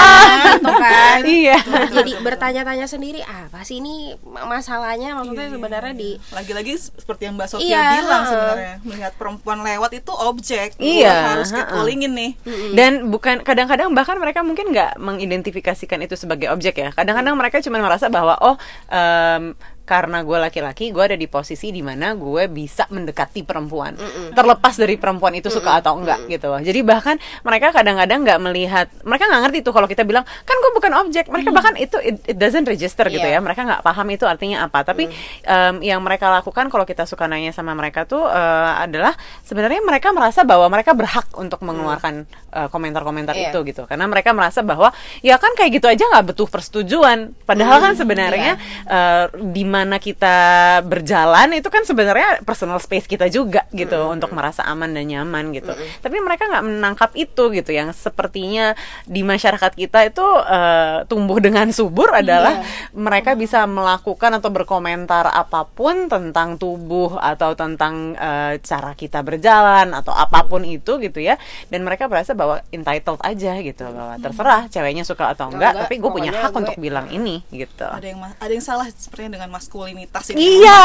gitu 0.55 0.71
kan? 0.73 1.19
Iya. 1.35 1.57
jadi 1.91 2.11
bertanya-tanya 2.19 2.87
sendiri 2.87 3.19
apa 3.21 3.61
sih 3.61 3.77
ini 3.77 4.15
masalahnya? 4.23 5.11
Maksudnya 5.13 5.51
sebenarnya 5.51 5.93
di 5.93 6.15
lagi-lagi 6.31 6.73
seperti 6.77 7.27
yang 7.27 7.35
Mbak 7.35 7.47
Sofia 7.49 7.67
Iya, 7.67 7.83
bilang 7.97 8.07
heeh. 8.17 8.31
sebenarnya 8.31 8.73
melihat 8.81 9.13
perempuan 9.15 9.59
lewat 9.59 9.91
itu 9.93 10.11
objek. 10.11 10.69
Iya, 10.77 11.35
harus 11.35 11.51
catcallingin 11.51 12.11
nih. 12.11 12.31
Dan 12.71 13.11
bukan 13.11 13.43
kadang-kadang 13.43 13.91
bahkan 13.91 14.15
mereka 14.15 14.39
mungkin 14.39 14.71
nggak 14.71 14.95
mengidentifikasikan 14.95 15.99
itu 15.99 16.15
sebagai 16.15 16.47
objek 16.47 16.77
ya. 16.77 16.89
Kadang-kadang 16.89 17.35
mereka 17.35 17.59
cuma 17.59 17.77
merasa 17.77 18.07
bahwa 18.07 18.39
oh 18.39 18.55
em, 18.87 19.51
karena 19.85 20.25
gue 20.25 20.37
laki-laki 20.41 20.89
gue 20.89 21.03
ada 21.05 21.13
di 21.13 21.29
posisi 21.29 21.69
di 21.69 21.85
mana 21.85 22.17
gue 22.17 22.49
bisa 22.49 22.89
mendekati 22.89 23.45
perempuan. 23.45 23.93
Terlepas 24.33 24.75
dari 24.81 24.97
perempuan 24.97 25.37
itu 25.37 25.53
suka 25.53 25.77
atau 25.77 25.93
enggak 25.95 26.25
gitu 26.25 26.49
loh. 26.49 26.57
Jadi 26.57 26.81
bahkan 26.81 27.15
mereka 27.45 27.69
kadang-kadang 27.69 28.25
nggak 28.25 28.39
melihat 28.41 28.89
mereka 29.05 29.29
nggak 29.29 29.41
ngerti 29.45 29.57
tuh 29.61 29.73
kalau 29.77 29.85
kita 29.85 30.01
bilang 30.01 30.25
kan 30.25 30.55
gue 30.57 30.71
bukan 30.73 30.91
objek. 31.05 31.29
Mereka 31.29 31.49
bahkan 31.53 31.77
itu 31.77 32.01
it, 32.01 32.17
it 32.25 32.37
doesn't 32.41 32.65
register 32.65 33.05
gitu 33.07 33.21
Iya. 33.21 33.37
ya 33.37 33.45
mereka 33.45 33.61
nggak 33.61 33.85
paham 33.85 34.07
itu 34.09 34.25
artinya 34.25 34.65
apa. 34.65 34.81
Tapi 34.81 35.05
em, 35.45 35.75
yang 35.85 36.01
mereka 36.01 36.33
lakukan 36.33 36.67
kalau 36.73 36.83
kita 36.83 37.05
suka 37.05 37.29
nanya 37.29 37.53
sama 37.53 37.77
mereka 37.77 38.09
tuh 38.09 38.25
eh, 38.25 38.71
adalah 38.81 39.13
sebenarnya 39.45 39.85
mereka 39.85 40.09
merasa 40.09 40.41
bahwa 40.41 40.65
mereka 40.65 40.97
berhak 40.97 41.29
untuk 41.37 41.61
mengeluarkan 41.61 42.25
eh, 42.55 42.69
komentar-komentar 42.71 43.35
Iya. 43.35 43.51
itu 43.51 43.59
gitu. 43.67 43.83
Karena 43.83 44.07
mereka 44.07 44.31
merasa 44.31 44.63
bahwa 44.63 44.95
ya 45.19 45.35
kan 45.35 45.51
kayak 45.53 45.71
gitu 45.75 45.87
aja 45.91 46.07
nggak 46.07 46.31
butuh 46.31 46.47
persetujuan. 46.47 47.35
Padahal 47.43 47.83
kan 47.83 47.93
sebenarnya 47.99 48.55
eh, 48.87 49.25
di 49.51 49.67
mana 49.67 49.99
kita 49.99 50.37
berjalan 50.85 51.51
itu 51.59 51.67
kan 51.67 51.83
sebenarnya 51.83 52.41
personal 52.47 52.79
space 52.79 53.05
kita 53.05 53.27
juga 53.27 53.67
gitu 53.75 54.07
untuk 54.07 54.31
merasa 54.31 54.63
aman 54.63 54.95
dan 54.95 55.03
nyaman 55.05 55.51
gitu. 55.51 55.75
Tapi 55.99 56.15
mereka 56.23 56.47
nggak 56.47 56.63
menangkap 56.63 57.11
itu 57.19 57.51
gitu. 57.51 57.71
Yang 57.75 57.99
sepertinya 57.99 58.71
di 59.03 59.21
masyarakat 59.21 59.71
kita 59.75 60.07
itu 60.07 60.23
eh, 60.47 61.03
tumbuh 61.11 61.43
dengan 61.43 61.67
subur 61.73 62.15
adalah 62.15 62.63
mereka 62.95 63.33
bisa 63.35 63.67
melakukan 63.67 64.37
atau 64.39 64.47
berkomentar 64.47 65.27
apa 65.27 65.67
pun 65.67 66.07
tentang 66.07 66.55
tubuh 66.55 67.17
atau 67.17 67.57
tentang 67.57 68.13
eh, 68.15 68.61
cara 68.61 68.93
kita 68.93 69.25
berjalan 69.25 69.91
atau 69.91 70.13
apa 70.13 70.45
pun 70.45 70.61
itu 70.61 71.01
gitu 71.01 71.17
ya. 71.19 71.35
Dan 71.67 71.81
mereka 71.81 72.05
merasa 72.05 72.37
bahwa 72.37 72.44
entitled 72.69 73.19
aja 73.19 73.53
gitu 73.57 73.83
bahwa 73.87 74.15
terserah 74.17 74.61
ceweknya 74.67 75.01
suka 75.01 75.29
atau 75.29 75.47
enggak, 75.47 75.71
Enggak, 75.71 75.83
tapi 75.83 75.95
gue 75.97 76.11
punya 76.11 76.31
hak 76.31 76.49
gue- 76.49 76.59
untuk 76.59 76.75
bilang 76.75 77.07
ini 77.07 77.41
gitu. 77.49 77.83
Ada 77.83 78.05
yang 78.05 78.19
ada 78.21 78.49
yang 78.49 78.61
salah 78.61 78.85
sepertinya 78.87 79.35
dengan 79.35 79.49
maskulinitas 79.49 80.25
ini. 80.29 80.59
Iya. 80.59 80.81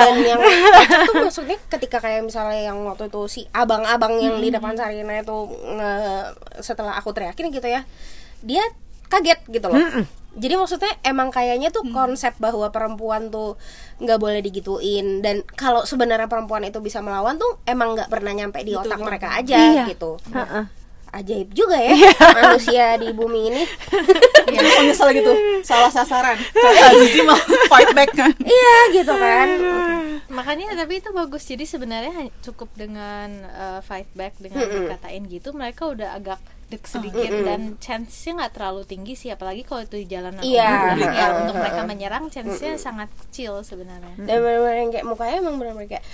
Dan 0.00 0.14
yang 0.22 0.40
tuh 1.04 1.14
maksudnya 1.22 1.58
ketika 1.68 1.98
kayak 1.98 2.22
misalnya 2.22 2.60
yang 2.64 2.78
waktu 2.82 3.06
itu 3.06 3.20
si 3.26 3.40
abang-abang 3.50 4.16
yang 4.16 4.36
di 4.36 4.48
depan 4.48 4.72
Sarina 4.72 5.16
itu 5.16 5.36
nge- 5.48 6.28
setelah 6.60 6.94
aku 6.94 7.10
teriakin 7.10 7.48
gitu 7.48 7.66
ya 7.66 7.82
dia 8.38 8.62
kaget 9.06 9.40
gitu 9.48 9.66
loh. 9.66 9.80
Jadi 10.30 10.54
maksudnya 10.54 10.92
emang 11.02 11.28
kayaknya 11.28 11.68
tuh 11.68 11.82
konsep 11.88 12.30
bahwa 12.36 12.68
perempuan 12.68 13.26
tuh 13.26 13.58
nggak 13.98 14.16
boleh 14.16 14.38
digituin. 14.38 15.18
Dan 15.18 15.42
kalau 15.50 15.82
sebenarnya 15.82 16.26
perempuan 16.26 16.62
itu 16.62 16.78
bisa 16.78 17.00
melawan 17.00 17.34
tuh 17.34 17.58
emang 17.64 17.96
nggak 17.96 18.06
pernah 18.06 18.30
nyampe 18.32 18.60
di 18.60 18.70
otak 18.72 19.00
mereka 19.00 19.34
aja 19.34 19.58
Iya. 19.58 19.84
gitu. 19.88 20.14
Heeh. 20.30 20.64
Ajaib 21.10 21.48
juga 21.52 21.76
ya 21.76 21.94
manusia 22.36 22.96
di 22.96 23.08
bumi 23.12 23.40
ini. 23.50 23.62
Ya, 24.48 24.60
kalau 24.64 24.84
misalnya 24.88 25.14
gitu 25.20 25.32
salah 25.60 25.92
sasaran. 25.92 26.36
Kayak 26.52 26.84
Azizi 26.92 27.20
mau 27.20 27.36
fight 27.68 27.90
back 27.92 28.10
kan. 28.12 28.32
Iya 28.40 28.78
gitu 28.96 29.12
kan. 29.12 29.48
Makanya 30.28 30.76
tapi 30.76 31.00
itu 31.00 31.10
bagus. 31.12 31.44
Jadi 31.44 31.64
sebenarnya 31.64 32.32
cukup 32.40 32.72
dengan 32.72 33.28
uh, 33.48 33.80
fight 33.80 34.08
back 34.12 34.36
dengan 34.40 34.64
dikatain 34.64 35.24
gitu 35.28 35.52
mereka 35.52 35.88
udah 35.88 36.16
agak 36.16 36.40
dek 36.68 36.84
sedikit 36.84 37.32
dan 37.48 37.80
chance-nya 37.80 38.44
nggak 38.44 38.52
terlalu 38.60 38.84
tinggi 38.84 39.16
sih 39.16 39.32
apalagi 39.32 39.64
kalau 39.64 39.88
itu 39.88 40.04
di 40.04 40.06
jalanan 40.12 40.44
Iya. 40.44 40.92
umum, 41.00 41.00
ya 41.16 41.26
untuk 41.40 41.56
mereka 41.56 41.80
menyerang 41.88 42.28
chance-nya 42.28 42.76
sangat 42.76 43.08
kecil 43.24 43.64
sebenarnya. 43.64 44.12
Dan 44.20 44.36
benar-benar 44.44 44.76
yang 44.76 44.90
kayak 44.92 45.06
mukanya 45.08 45.34
emang 45.40 45.56
benar-benar 45.56 45.88
kayak 45.88 46.04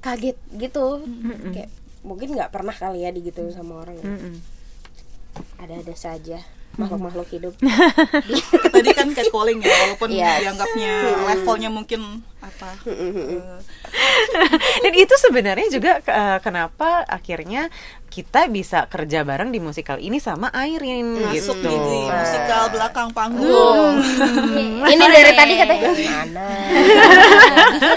kaget 0.00 0.40
gitu. 0.56 1.04
Kayak 1.52 1.68
mungkin 2.00 2.32
nggak 2.32 2.48
pernah 2.48 2.72
kali 2.72 3.04
ya 3.04 3.10
digituin 3.10 3.50
sama 3.50 3.82
orang 3.82 4.00
Mm-mm. 4.00 4.34
ada-ada 5.56 5.92
saja 5.92 6.40
makhluk-makhluk 6.70 7.28
hidup 7.28 7.54
tadi 8.72 8.90
kan 8.94 9.10
catcalling 9.10 9.58
ya 9.58 9.74
walaupun 9.84 10.08
Yes. 10.08 10.40
dianggapnya 10.40 10.92
levelnya 11.26 11.68
mungkin 11.68 12.22
apa 12.40 12.72
eh, 12.86 13.60
Dan 14.82 14.92
itu 14.94 15.14
sebenarnya 15.18 15.68
juga 15.68 16.00
eh, 16.00 16.38
kenapa 16.40 17.04
akhirnya 17.04 17.68
kita 18.10 18.50
bisa 18.50 18.90
kerja 18.90 19.22
bareng 19.22 19.48
di 19.48 19.62
musikal 19.62 19.96
ini 19.96 20.18
sama 20.18 20.50
Airin 20.50 21.30
masuk 21.30 21.56
gitu. 21.56 21.70
di 21.70 21.98
musikal 22.10 22.66
belakang 22.68 23.08
panggung 23.14 24.02
ini 24.84 25.04
dari 25.06 25.32
tadi 25.32 25.52
katanya 25.54 25.88
mana 25.94 26.46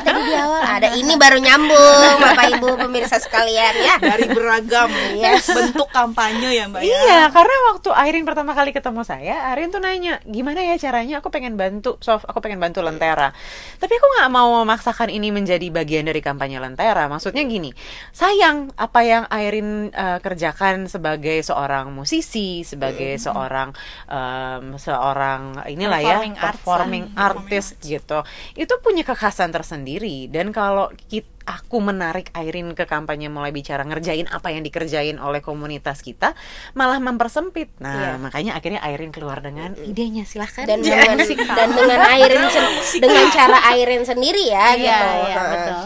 tadi 0.05 0.21
di 0.21 0.33
awal 0.37 0.61
ada 0.61 0.87
ini 0.93 1.13
baru 1.17 1.41
nyambung 1.41 2.13
bapak 2.21 2.45
ibu 2.53 2.67
pemirsa 2.77 3.17
sekalian 3.17 3.73
ya 3.81 3.95
dari 3.97 4.29
beragam 4.29 4.89
Yes. 5.13 5.49
bentuk 5.49 5.89
kampanye 5.89 6.49
ya 6.53 6.69
mbak 6.69 6.81
ya 6.83 6.91
Iya, 6.93 7.21
karena 7.33 7.55
waktu 7.73 7.89
Airin 7.89 8.21
pertama 8.23 8.53
kali 8.53 8.69
ketemu 8.69 9.01
saya, 9.01 9.49
Airin 9.49 9.71
tuh 9.71 9.81
nanya, 9.81 10.21
gimana 10.23 10.61
ya 10.61 10.77
caranya? 10.77 11.19
Aku 11.19 11.33
pengen 11.33 11.57
bantu, 11.57 11.97
Sof, 11.99 12.21
aku 12.27 12.37
pengen 12.37 12.61
bantu 12.61 12.85
Lentera. 12.85 13.33
Tapi 13.81 13.93
aku 13.95 14.07
nggak 14.19 14.29
mau 14.29 14.61
memaksakan 14.61 15.09
ini 15.09 15.33
menjadi 15.33 15.63
bagian 15.73 16.05
dari 16.05 16.21
kampanye 16.21 16.61
Lentera. 16.61 17.09
Maksudnya 17.09 17.41
gini, 17.43 17.73
sayang 18.11 18.69
apa 18.77 18.99
yang 19.01 19.23
Airin 19.27 19.89
eh, 20.03 20.19
kerjakan 20.19 20.85
sebagai 20.85 21.39
seorang 21.39 21.89
musisi, 21.89 22.61
sebagai 22.61 23.15
seorang 23.17 23.71
em, 24.05 24.75
seorang 24.75 25.63
inilah 25.65 25.97
Performing 25.97 26.33
ya, 26.33 26.41
arts 26.41 26.51
performing 26.59 27.03
lah. 27.09 27.27
artist 27.29 27.79
gitu. 27.81 28.19
Itu 28.53 28.73
punya 28.79 29.01
kekhasan 29.01 29.49
tersendiri. 29.49 30.27
Dan 30.27 30.51
kalau 30.51 30.91
kita 31.03 31.31
aku 31.43 31.83
menarik 31.83 32.31
Airin 32.31 32.71
ke 32.71 32.87
kampanye 32.87 33.27
mulai 33.27 33.51
bicara 33.51 33.83
ngerjain 33.83 34.31
apa 34.31 34.47
yang 34.47 34.63
dikerjain 34.63 35.19
oleh 35.19 35.43
komunitas 35.43 35.99
kita 35.99 36.31
malah 36.71 37.03
mempersempit. 37.03 37.67
Nah, 37.83 37.91
Iya. 37.93 38.11
makanya 38.15 38.51
akhirnya 38.55 38.79
Airin 38.79 39.11
keluar 39.11 39.43
dengan 39.43 39.75
idenya 39.75 40.23
silahkan. 40.23 40.63
dan 40.63 40.79
dengan 40.79 41.19
dan 41.19 41.69
dengan 41.69 41.99
Airin 42.07 42.47
dengan 43.03 43.25
cara 43.29 43.59
Airin 43.75 44.07
sendiri 44.07 44.39
ya 44.47 44.71
Iya, 44.71 44.77
gitu 44.79 44.87
iya, 44.87 45.35
Heeh. 45.35 45.51
betul. 45.51 45.83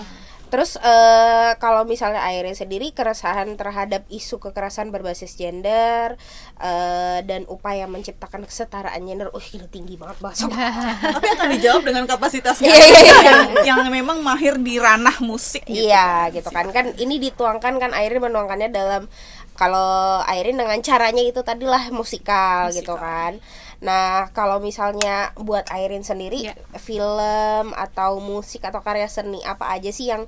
Terus 0.48 0.80
eh, 0.80 1.52
kalau 1.60 1.84
misalnya 1.84 2.24
Airin 2.24 2.56
sendiri 2.56 2.96
keresahan 2.96 3.60
terhadap 3.60 4.08
isu 4.08 4.40
kekerasan 4.40 4.96
berbasis 4.96 5.36
gender 5.36 6.16
eh, 6.60 7.20
dan 7.28 7.44
upaya 7.52 7.84
menciptakan 7.86 8.48
kesetaraan 8.48 9.04
gender, 9.04 9.28
uh 9.32 9.44
gila 9.44 9.68
tinggi 9.68 10.00
banget 10.00 10.18
bahasa. 10.24 10.48
tapi 10.48 11.28
akan 11.36 11.48
dijawab 11.60 11.84
dengan 11.84 12.04
kapasitasnya 12.08 12.68
Iya, 12.68 12.78
iya, 12.80 13.00
iya. 13.04 13.16
yang, 13.24 13.42
yang 13.64 13.80
memang 13.92 14.24
mahir 14.24 14.56
di 14.60 14.80
ranah 14.80 15.20
musik 15.20 15.68
gitu 15.68 15.88
Iya 15.88 16.32
gitu 16.32 16.50
kan 16.52 16.72
kan 16.72 16.96
ini 16.96 17.20
dituangkan 17.20 17.80
kan 17.80 17.92
Airin 17.92 18.24
menuangkannya 18.24 18.70
dalam 18.72 19.12
kalau 19.58 20.22
Airin 20.30 20.54
dengan 20.56 20.78
caranya 20.86 21.26
itu 21.26 21.42
tadilah 21.42 21.90
musikal, 21.90 22.70
gitu 22.70 22.94
kan. 22.94 23.42
Nah 23.78 24.34
kalau 24.34 24.58
misalnya 24.58 25.32
buat 25.38 25.70
Airin 25.70 26.02
sendiri 26.02 26.50
Iya. 26.50 26.56
film 26.82 27.74
atau 27.78 28.18
musik 28.18 28.66
atau 28.66 28.82
karya 28.82 29.06
seni 29.06 29.38
apa 29.46 29.70
aja 29.70 29.94
sih 29.94 30.10
yang 30.10 30.26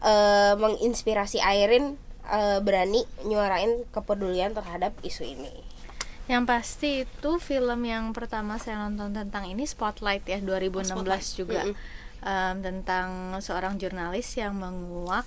eh, 0.00 0.52
menginspirasi 0.56 1.40
Airin 1.40 1.96
eh, 2.28 2.58
berani 2.60 3.04
nyuarain 3.24 3.88
kepedulian 3.88 4.52
terhadap 4.52 4.92
isu 5.00 5.24
ini. 5.24 5.52
Yang 6.30 6.44
pasti 6.46 6.90
itu 7.02 7.30
film 7.42 7.82
yang 7.82 8.14
pertama 8.14 8.54
saya 8.60 8.78
nonton 8.78 9.10
tentang 9.10 9.50
ini 9.50 9.66
Spotlight 9.66 10.22
ya 10.28 10.38
2016 10.38 10.94
juga 11.34 11.66
Em, 12.20 12.60
tentang 12.60 13.32
seorang 13.40 13.80
jurnalis 13.80 14.36
yang 14.36 14.52
menguak 14.52 15.24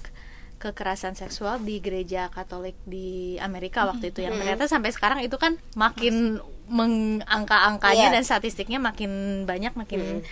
kekerasan 0.63 1.13
seksual 1.13 1.60
di 1.60 1.77
gereja 1.77 2.27
Katolik 2.27 2.79
di 2.84 3.10
Amerika 3.38 3.84
waktu 3.84 4.10
itu 4.10 4.24
yang 4.24 4.34
ternyata 4.34 4.63
sampai 4.65 4.89
sekarang 4.89 5.20
itu 5.20 5.36
kan 5.36 5.60
makin 5.75 6.39
mengangka-angkanya 6.65 8.08
Iya. 8.08 8.13
dan 8.13 8.24
statistiknya 8.24 8.79
makin 8.79 9.12
banyak 9.43 9.74
makin 9.74 10.24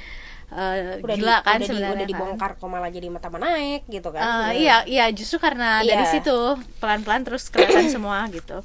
eh, 0.50 1.00
Udah 1.00 1.16
gila 1.16 1.36
di, 1.38 1.46
kan 1.46 1.52
udah, 1.54 1.56
di- 1.58 1.66
sebenarnya 1.66 1.92
udah 1.94 2.00
kan. 2.02 2.12
dibongkar 2.12 2.52
kok 2.56 2.68
malah 2.68 2.88
jadi 2.88 3.08
mata 3.08 3.28
naik 3.30 3.88
gitu 3.88 4.12
kan. 4.12 4.52
Eh, 4.52 4.60
iya, 4.62 4.84
iya 4.86 5.06
justru 5.10 5.40
karena 5.40 5.80
dari 5.80 5.96
Iya. 5.98 6.12
situ 6.14 6.38
pelan-pelan 6.78 7.24
terus 7.24 7.48
kelihatan 7.48 7.88
semua 7.96 8.28
gitu. 8.30 8.60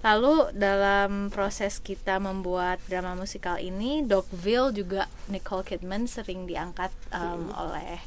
Lalu 0.00 0.34
dalam 0.54 1.28
proses 1.28 1.76
kita 1.78 2.16
membuat 2.18 2.80
drama 2.84 3.12
musikal 3.14 3.56
ini, 3.56 4.00
Dogville 4.02 4.72
juga 4.74 5.04
Nicole 5.26 5.64
Kidman 5.64 6.04
sering 6.04 6.44
diangkat 6.44 6.88
um, 7.10 7.52
oleh 7.54 8.00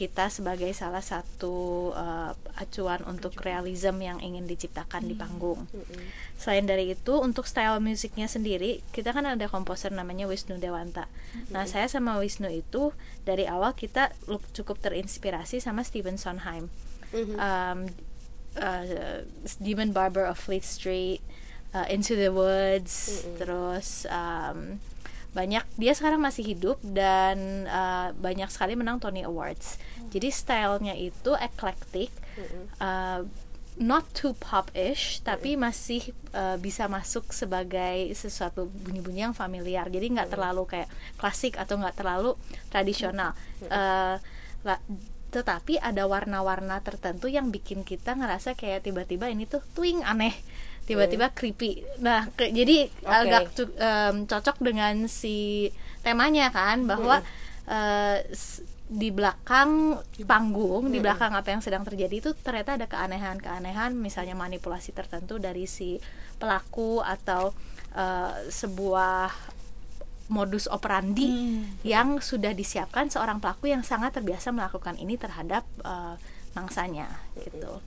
kita 0.00 0.32
sebagai 0.32 0.72
salah 0.72 1.04
satu 1.04 1.92
uh, 1.92 2.32
acuan 2.56 3.04
untuk 3.04 3.36
realism 3.44 4.00
yang 4.00 4.16
ingin 4.24 4.48
diciptakan 4.48 5.04
di 5.04 5.12
panggung. 5.12 5.68
Selain 6.40 6.64
dari 6.64 6.96
itu, 6.96 7.20
untuk 7.20 7.44
style 7.44 7.84
musiknya 7.84 8.24
sendiri, 8.24 8.80
kita 8.96 9.12
kan 9.12 9.28
ada 9.28 9.44
komposer 9.52 9.92
namanya 9.92 10.24
Wisnu 10.24 10.56
Dewanta. 10.56 11.04
Nah, 11.52 11.68
saya 11.68 11.84
sama 11.92 12.16
Wisnu 12.16 12.48
itu 12.48 12.96
dari 13.28 13.44
awal 13.44 13.76
kita 13.76 14.16
cukup 14.56 14.80
terinspirasi 14.80 15.60
sama 15.60 15.84
Stephen 15.84 16.16
Sondheim. 16.16 16.72
Um, 17.12 17.92
uh, 18.56 19.20
Demon 19.60 19.92
Barber 19.92 20.24
of 20.24 20.40
Fleet 20.40 20.64
Street, 20.64 21.20
uh, 21.76 21.84
Into 21.92 22.16
the 22.16 22.32
Woods, 22.32 23.28
terus 23.36 24.08
um, 24.08 24.80
banyak 25.30 25.62
dia 25.78 25.94
sekarang 25.94 26.18
masih 26.18 26.42
hidup 26.42 26.82
dan 26.82 27.66
uh, 27.70 28.10
banyak 28.18 28.50
sekali 28.50 28.74
menang 28.74 28.98
Tony 28.98 29.22
Awards. 29.22 29.78
Jadi 30.10 30.28
stylenya 30.34 30.98
itu 30.98 31.38
eclectic, 31.38 32.10
uh, 32.82 33.22
not 33.78 34.04
too 34.10 34.34
pop-ish 34.36 35.22
tapi 35.22 35.54
masih 35.54 36.10
uh, 36.34 36.58
bisa 36.58 36.90
masuk 36.90 37.30
sebagai 37.30 38.10
sesuatu 38.18 38.66
bunyi-bunyi 38.66 39.30
yang 39.30 39.36
familiar. 39.36 39.86
Jadi 39.86 40.06
nggak 40.10 40.34
terlalu 40.34 40.66
kayak 40.66 40.90
klasik 41.14 41.54
atau 41.54 41.78
nggak 41.78 41.94
terlalu 41.94 42.34
tradisional. 42.68 43.38
Uh, 43.70 44.18
la- 44.66 44.82
tetapi 45.30 45.78
ada 45.78 46.10
warna-warna 46.10 46.82
tertentu 46.82 47.30
yang 47.30 47.54
bikin 47.54 47.86
kita 47.86 48.18
ngerasa 48.18 48.58
kayak 48.58 48.82
tiba-tiba 48.82 49.30
ini 49.30 49.46
tuh 49.46 49.62
twing 49.78 50.02
aneh 50.02 50.34
tiba-tiba 50.90 51.26
creepy. 51.30 51.70
Nah 51.98 52.26
ke- 52.30 52.50
jadi 52.50 52.90
Oke. 53.00 53.06
agak 53.06 53.42
em, 53.78 54.26
cocok 54.26 54.56
dengan 54.58 55.06
si 55.06 55.70
temanya 56.00 56.50
kan 56.50 56.82
bahwa 56.84 57.22
eh, 57.66 58.26
s- 58.28 58.60
di 58.90 59.14
belakang 59.14 60.02
panggung 60.26 60.90
di 60.90 60.98
belakang 60.98 61.30
apa 61.30 61.54
yang 61.54 61.62
sedang 61.62 61.86
terjadi 61.86 62.10
itu 62.10 62.30
ternyata 62.34 62.74
ada 62.74 62.90
keanehan-keanehan 62.90 63.94
misalnya 63.94 64.34
manipulasi 64.34 64.90
tertentu 64.90 65.38
dari 65.38 65.70
si 65.70 66.02
pelaku 66.36 66.98
atau 66.98 67.54
eh, 67.94 68.50
sebuah 68.50 69.30
modus 70.26 70.66
operandi 70.66 71.26
yang 71.82 72.18
sudah 72.18 72.50
disiapkan 72.50 73.06
seorang 73.06 73.38
pelaku 73.38 73.66
yang 73.66 73.82
sangat 73.82 74.14
terbiasa 74.14 74.50
melakukan 74.50 74.94
ini 74.94 75.14
terhadap 75.14 75.62
eh, 75.82 76.14
mangsanya 76.50 77.06
gitu 77.38 77.78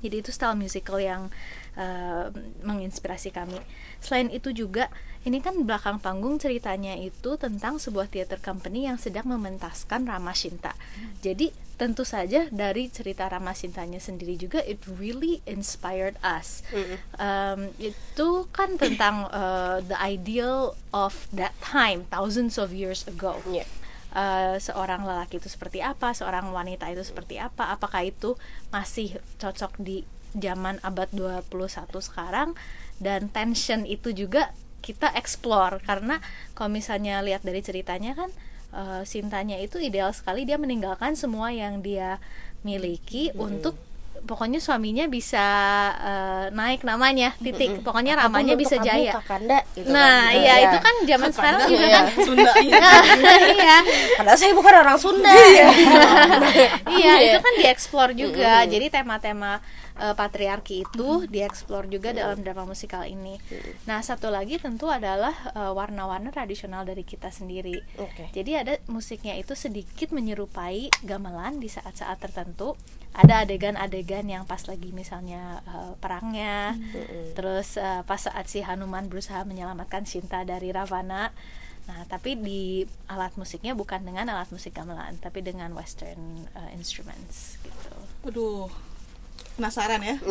jadi 0.00 0.24
itu 0.24 0.32
style 0.32 0.56
musical 0.56 0.98
yang 1.00 1.28
uh, 1.76 2.32
menginspirasi 2.64 3.30
kami. 3.30 3.60
Selain 4.00 4.32
itu 4.32 4.50
juga 4.52 4.88
ini 5.28 5.44
kan 5.44 5.52
belakang 5.68 6.00
panggung 6.00 6.40
ceritanya 6.40 6.96
itu 6.96 7.36
tentang 7.36 7.76
sebuah 7.76 8.08
theater 8.08 8.40
company 8.40 8.88
yang 8.88 8.96
sedang 8.96 9.28
mementaskan 9.28 10.08
Rama 10.08 10.32
Shinta. 10.32 10.72
Jadi 11.20 11.52
tentu 11.76 12.04
saja 12.04 12.48
dari 12.52 12.92
cerita 12.92 13.28
Rama 13.28 13.56
Shintanya 13.56 14.00
sendiri 14.00 14.36
juga 14.36 14.60
it 14.64 14.80
really 14.88 15.44
inspired 15.44 16.16
us. 16.24 16.64
Um, 17.20 17.72
itu 17.80 18.48
kan 18.52 18.80
tentang 18.80 19.28
uh, 19.32 19.84
the 19.84 19.96
ideal 19.96 20.76
of 20.92 21.28
that 21.32 21.52
time 21.60 22.08
thousands 22.08 22.56
of 22.56 22.72
years 22.72 23.04
ago 23.08 23.40
Iya. 23.48 23.64
Uh, 24.14 24.56
seorang 24.58 25.06
lelaki 25.06 25.38
itu 25.38 25.48
seperti 25.50 25.82
apa, 25.82 26.14
seorang 26.14 26.50
wanita 26.50 26.90
itu 26.90 27.02
seperti 27.02 27.38
apa, 27.38 27.74
apakah 27.74 28.06
itu 28.06 28.34
masih 28.74 29.18
cocok 29.38 29.78
di 29.80 30.06
zaman 30.38 30.78
abad 30.86 31.10
21 31.10 31.50
sekarang 31.98 32.54
dan 33.02 33.26
tension 33.30 33.82
itu 33.82 34.14
juga 34.14 34.54
kita 34.80 35.12
explore. 35.18 35.82
Karena 35.82 36.22
kalau 36.54 36.70
misalnya 36.70 37.20
lihat 37.20 37.42
dari 37.42 37.60
ceritanya 37.60 38.14
kan 38.14 38.30
uh, 38.74 39.02
Sintanya 39.02 39.58
itu 39.58 39.82
ideal 39.82 40.14
sekali 40.14 40.46
dia 40.46 40.56
meninggalkan 40.56 41.18
semua 41.18 41.50
yang 41.50 41.82
dia 41.82 42.22
miliki 42.62 43.32
untuk 43.34 43.76
pokoknya 44.20 44.60
suaminya 44.60 45.08
bisa 45.08 45.46
uh, 45.96 46.44
naik 46.52 46.84
namanya 46.84 47.34
titik 47.40 47.80
pokoknya 47.80 48.14
ramanya 48.14 48.54
bisa 48.54 48.76
jaya 48.78 49.16
Kakanda, 49.16 49.64
gitu 49.72 49.90
nah 49.90 50.28
kan. 50.30 50.38
iya 50.38 50.54
itu 50.68 50.76
kan 50.78 50.94
zaman 51.08 51.30
sekarang 51.32 51.60
juga 51.66 51.84
Iya. 51.84 51.98
kan 51.98 52.06
Sunda 52.28 52.52
iya. 52.60 52.90
iya 53.50 53.76
Padahal 54.20 54.38
saya 54.38 54.52
bukan 54.54 54.74
orang 54.76 54.98
Sunda. 55.00 55.32
iya 56.90 57.12
itu 57.26 57.38
kan 57.40 57.52
dieksplor 57.58 58.08
juga 58.14 58.62
jadi 58.64 58.86
tema-tema 58.92 59.58
eh, 59.98 60.14
patriarki 60.14 60.86
itu 60.86 61.24
dieksplor 61.26 61.90
juga 61.90 62.14
dalam 62.14 62.40
drama 62.44 62.68
musikal 62.68 63.02
ini. 63.08 63.40
Nah 63.88 64.04
satu 64.04 64.30
lagi 64.30 64.60
tentu 64.60 64.86
adalah 64.86 65.32
eh, 65.54 65.72
warna-warna 65.72 66.30
tradisional 66.30 66.86
dari 66.86 67.02
kita 67.02 67.32
sendiri. 67.32 67.82
Oke. 67.98 68.30
jadi 68.30 68.62
ada 68.62 68.74
musiknya 68.86 69.34
itu 69.38 69.56
sedikit 69.56 70.12
menyerupai 70.14 70.90
gamelan 71.02 71.58
di 71.58 71.68
saat-saat 71.72 72.20
tertentu. 72.20 72.76
Ada 73.10 73.42
adegan-adegan 73.42 74.22
yang 74.30 74.46
pas 74.46 74.62
lagi 74.70 74.94
misalnya 74.94 75.64
eh, 75.66 75.92
perangnya. 75.98 76.78
Terus 77.34 77.80
eh, 77.80 78.02
pas 78.06 78.20
saat 78.20 78.46
si 78.46 78.62
Hanuman 78.62 79.10
berusaha 79.10 79.42
menyelamatkan 79.42 80.06
Sinta 80.06 80.46
dari 80.46 80.70
Ravana. 80.70 81.32
Nah 81.90 82.06
tapi 82.06 82.38
di 82.38 82.86
alat 83.10 83.34
musiknya 83.34 83.74
bukan 83.74 84.06
dengan 84.06 84.30
alat 84.30 84.52
musik 84.54 84.78
gamelan 84.78 85.18
tapi 85.18 85.42
dengan 85.42 85.74
western 85.74 86.46
eh, 86.54 86.70
instruments 86.78 87.58
gitu. 87.66 87.94
Aduh. 88.30 88.89
Penasaran 89.52 90.00
ya? 90.00 90.16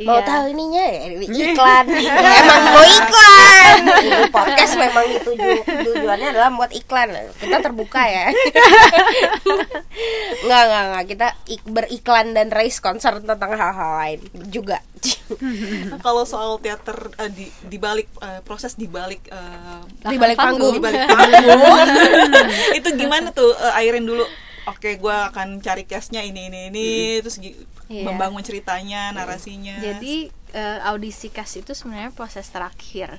Mau 0.00 0.16
Iya. 0.16 0.24
tahu 0.24 0.44
ininya 0.48 0.80
ya 0.82 1.00
ini 1.12 1.26
iklan. 1.28 1.84
Emang 2.40 2.62
mau 2.70 2.82
iklan. 2.82 3.80
Podcast 4.28 4.74
memang 4.74 5.04
dituju 5.10 5.50
tujuannya 5.84 6.28
adalah 6.30 6.48
buat 6.50 6.72
iklan. 6.72 7.08
Kita 7.36 7.60
terbuka 7.60 8.00
ya. 8.02 8.32
Enggak, 10.40 10.62
enggak, 10.62 10.82
enggak. 10.82 11.04
Kita 11.06 11.26
ik- 11.46 11.66
beriklan 11.66 12.32
dan 12.32 12.48
raise 12.48 12.78
concern 12.78 13.20
tentang 13.20 13.52
hal-hal 13.52 13.90
lain 13.98 14.20
juga. 14.46 14.80
Nah, 15.86 16.00
kalau 16.00 16.24
soal 16.24 16.58
teater 16.58 16.96
eh, 17.16 17.30
di 17.30 17.46
di 17.62 17.76
balik 17.76 18.08
eh, 18.18 18.40
proses 18.40 18.74
di 18.74 18.84
balik 18.84 19.20
eh, 19.26 19.80
Di 20.02 20.16
balik 20.16 20.34
panggung. 20.34 20.74
di 20.74 20.82
balik 20.82 21.06
panggung 21.06 21.88
itu 22.74 22.88
gimana 22.94 23.30
tuh 23.30 23.52
eh, 23.54 23.78
airin 23.78 24.02
dulu 24.02 24.24
oke 24.70 24.90
gue 24.96 25.16
akan 25.34 25.58
cari 25.58 25.84
case-nya 25.84 26.22
ini 26.22 26.46
ini 26.46 26.60
ini 26.70 26.88
terus 27.18 27.38
Iya. 27.90 28.06
membangun 28.06 28.46
ceritanya 28.46 29.10
narasinya 29.10 29.82
Jadi 29.82 30.30
eh, 30.54 30.78
audisi 30.86 31.26
cast 31.26 31.58
itu 31.58 31.74
sebenarnya 31.74 32.14
proses 32.14 32.46
terakhir 32.46 33.18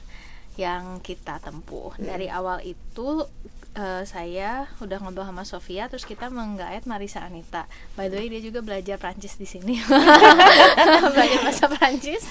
yang 0.56 1.04
kita 1.04 1.44
tempuh. 1.44 1.92
Dari 1.96 2.32
awal 2.32 2.64
itu 2.64 3.28
eh, 3.72 4.04
saya 4.04 4.72
udah 4.80 4.98
ngobrol 5.00 5.28
sama 5.28 5.44
Sofia, 5.44 5.88
terus 5.88 6.04
kita 6.04 6.32
menggaet 6.32 6.88
Marisa 6.88 7.20
Anita. 7.20 7.68
By 7.96 8.08
the 8.08 8.20
way 8.20 8.28
dia 8.28 8.40
juga 8.40 8.64
belajar 8.64 8.96
Prancis 8.96 9.36
di 9.36 9.44
sini, 9.44 9.76
belajar 11.16 11.40
bahasa 11.40 11.68
Prancis. 11.68 12.24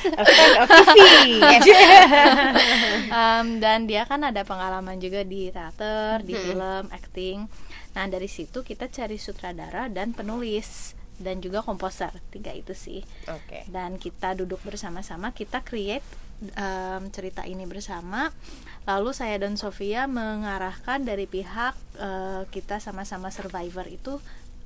Em, 3.10 3.46
dan 3.60 3.84
dia 3.84 4.04
kan 4.04 4.20
ada 4.22 4.44
pengalaman 4.44 4.96
juga 4.96 5.24
di 5.24 5.48
teater, 5.48 6.24
di 6.24 6.32
film, 6.36 6.88
acting. 6.88 7.44
Nah 8.00 8.08
dari 8.08 8.26
situ 8.26 8.64
kita 8.64 8.88
cari 8.88 9.20
sutradara 9.20 9.92
dan 9.92 10.16
penulis 10.16 10.96
dan 11.20 11.36
juga 11.38 11.60
komposer 11.60 12.16
tiga 12.32 12.48
itu 12.50 12.72
sih. 12.72 13.04
Oke. 13.28 13.68
dan 13.68 14.00
kita 14.00 14.32
duduk 14.32 14.64
bersama-sama 14.64 15.30
kita 15.30 15.60
create 15.60 16.00
em, 16.56 17.12
cerita 17.12 17.44
ini 17.44 17.68
bersama. 17.68 18.32
Lalu 18.88 19.12
saya 19.12 19.36
dan 19.36 19.60
Sofia 19.60 20.08
mengarahkan 20.08 21.04
dari 21.04 21.28
pihak 21.28 21.76
eh, 22.00 22.48
kita 22.48 22.80
sama-sama 22.80 23.28
survivor 23.28 23.84
itu 23.84 24.16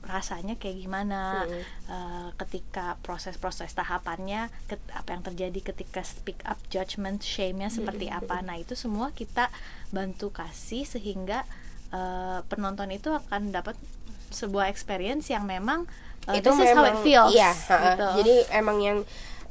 rasanya 0.05 0.55
kayak 0.55 0.79
gimana. 0.79 1.43
Eh, 1.91 2.29
ketika 2.37 3.01
proses-proses 3.01 3.75
tahapannya 3.75 4.47
ket- 4.67 4.93
apa 4.93 5.11
yang 5.11 5.25
terjadi 5.25 5.75
ketika 5.75 6.07
speak 6.07 6.39
up 6.45 6.63
judgment 6.69 7.19
shame-nya 7.19 7.67
seperti 7.67 8.07
apa. 8.09 8.39
Nah 8.47 8.55
itu 8.55 8.79
semua 8.79 9.11
kita 9.11 9.51
bantu 9.91 10.31
kasih 10.31 10.87
sehingga 10.87 11.43
eh, 11.95 12.39
penonton 12.51 12.91
itu 12.91 13.15
akan 13.15 13.55
dapat 13.55 13.79
sebuah 14.29 14.67
experience 14.67 15.31
yang 15.31 15.47
memang 15.47 15.87
eh, 16.27 16.43
itu 16.43 16.51
this 16.51 16.59
is 16.61 16.75
how 16.75 16.83
it 16.83 16.91
memang 16.91 16.97
feels 17.01 17.31
iya 17.31 17.55
gitu. 17.55 18.07
jadi 18.19 18.35
emang 18.53 18.83
yang 18.83 18.99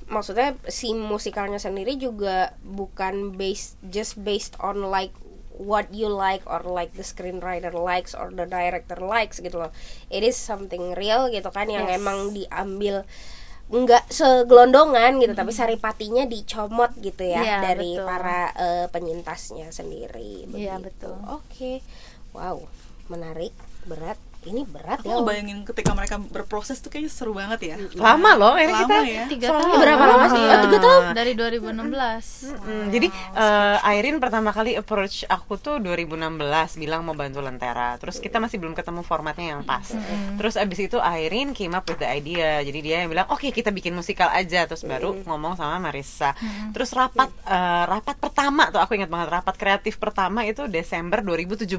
maksudnya 0.06 0.60
si 0.68 0.92
musikalnya 0.92 1.58
sendiri 1.58 1.96
juga 1.96 2.52
bukan 2.62 3.32
based 3.34 3.80
just 3.88 4.20
based 4.20 4.60
on 4.60 4.84
like 4.84 5.16
what 5.56 5.88
you 5.90 6.10
like 6.10 6.44
or 6.44 6.60
like 6.62 6.92
the 6.94 7.06
screenwriter 7.06 7.72
likes 7.72 8.12
or 8.12 8.28
the 8.28 8.44
director 8.44 9.00
likes 9.00 9.40
gitu 9.40 9.64
loh 9.64 9.72
it 10.10 10.20
is 10.20 10.36
something 10.36 10.92
real 10.94 11.30
gitu 11.30 11.48
kan 11.48 11.70
yang 11.70 11.88
Yes. 11.88 12.02
emang 12.02 12.34
diambil 12.34 13.08
nggak 13.72 14.12
segelondongan 14.12 15.24
gitu 15.24 15.34
tapi 15.34 15.56
saripatinya 15.56 16.28
dicomot 16.28 16.92
gitu 17.00 17.24
ya 17.24 17.42
Iya, 17.42 17.58
dari 17.64 17.96
betul. 17.96 18.06
para 18.06 18.40
eh, 18.54 18.86
penyintasnya 18.92 19.72
sendiri 19.72 20.46
Iya, 20.52 20.78
begitu. 20.78 21.10
betul. 21.10 21.16
oke 21.32 21.72
wow 22.34 22.66
menarik 23.08 23.54
berat 23.86 24.18
ini 24.46 24.62
berat 24.64 25.00
aku 25.00 25.08
ya 25.08 25.16
ngebayangin 25.16 25.60
ketika 25.64 25.92
mereka 25.92 26.16
berproses 26.20 26.78
tuh 26.78 26.88
kayaknya 26.88 27.10
seru 27.10 27.32
banget 27.32 27.60
ya 27.64 27.76
Lama 27.96 28.32
loh 28.34 28.54
ini 28.56 28.70
lama 28.70 28.82
kita. 28.82 28.96
ya 29.04 29.24
tiga 29.26 29.48
tahun 29.50 29.76
berapa 29.78 30.04
lama 30.06 30.26
sih? 30.28 30.44
Oh, 30.44 30.60
tiga 30.62 30.78
tahun? 30.80 31.04
dari 31.14 31.34
2016 31.34 32.54
Hmm, 32.54 32.88
jadi 32.90 33.08
eh, 33.34 33.78
Airin 33.86 34.18
pertama 34.18 34.50
kali 34.50 34.74
approach 34.74 35.24
aku 35.26 35.56
tuh 35.56 35.80
2016 35.80 36.38
bilang 36.76 37.02
mau 37.02 37.14
bantu 37.14 37.40
Lentera. 37.40 37.96
Terus 37.98 38.18
kita 38.18 38.38
masih 38.38 38.58
belum 38.58 38.74
ketemu 38.74 39.02
formatnya 39.02 39.54
yang 39.54 39.62
pas. 39.64 39.86
Terus 40.36 40.56
abis 40.56 40.80
itu 40.82 40.98
Airin 40.98 41.52
came 41.52 41.72
up 41.72 41.86
with 41.86 41.98
the 41.98 42.08
idea. 42.08 42.60
Jadi 42.60 42.80
dia 42.82 43.04
yang 43.04 43.10
bilang, 43.10 43.28
"Oke, 43.28 43.50
kita 43.50 43.70
bikin 43.70 43.92
musikal 43.92 44.30
aja." 44.30 44.66
Terus 44.66 44.84
baru 44.84 45.16
ngomong 45.24 45.56
sama 45.56 45.80
Marissa. 45.80 46.36
Terus 46.72 46.92
rapat 46.92 47.30
eh, 47.44 47.84
rapat 47.86 48.16
pertama 48.18 48.70
tuh 48.70 48.80
aku 48.80 48.96
ingat 48.96 49.08
banget 49.08 49.30
rapat 49.32 49.56
kreatif 49.56 49.98
pertama 49.98 50.44
itu 50.44 50.68
Desember 50.68 51.20
2017. 51.20 51.70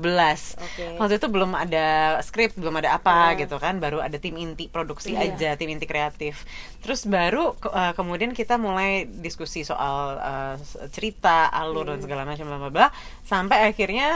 Oke. 0.57 0.85
Waktu 0.97 1.15
itu 1.17 1.27
belum 1.27 1.53
ada 1.53 1.87
skrip 2.21 2.54
kreatif 2.55 2.63
belum 2.63 2.79
ada 2.79 2.95
apa 2.95 3.35
gitu 3.35 3.59
kan 3.59 3.83
baru 3.83 3.99
ada 3.99 4.15
tim 4.17 4.39
inti 4.39 4.71
produksi 4.71 5.19
aja 5.19 5.59
tim 5.59 5.67
inti 5.67 5.85
kreatif. 5.85 6.47
Terus 6.79 7.03
baru 7.05 7.59
ke- 7.59 7.67
uh, 7.67 7.93
kemudian 7.99 8.31
kita 8.31 8.55
mulai 8.55 9.09
diskusi 9.11 9.67
soal 9.67 10.21
uh, 10.21 10.55
cerita 10.93 11.51
alur 11.51 11.91
dan 11.91 11.99
segala 11.99 12.23
macam 12.23 12.47
bla 12.47 12.59
bla 12.61 12.71
bla 12.71 12.87
sampai 13.25 13.67
akhirnya 13.67 14.09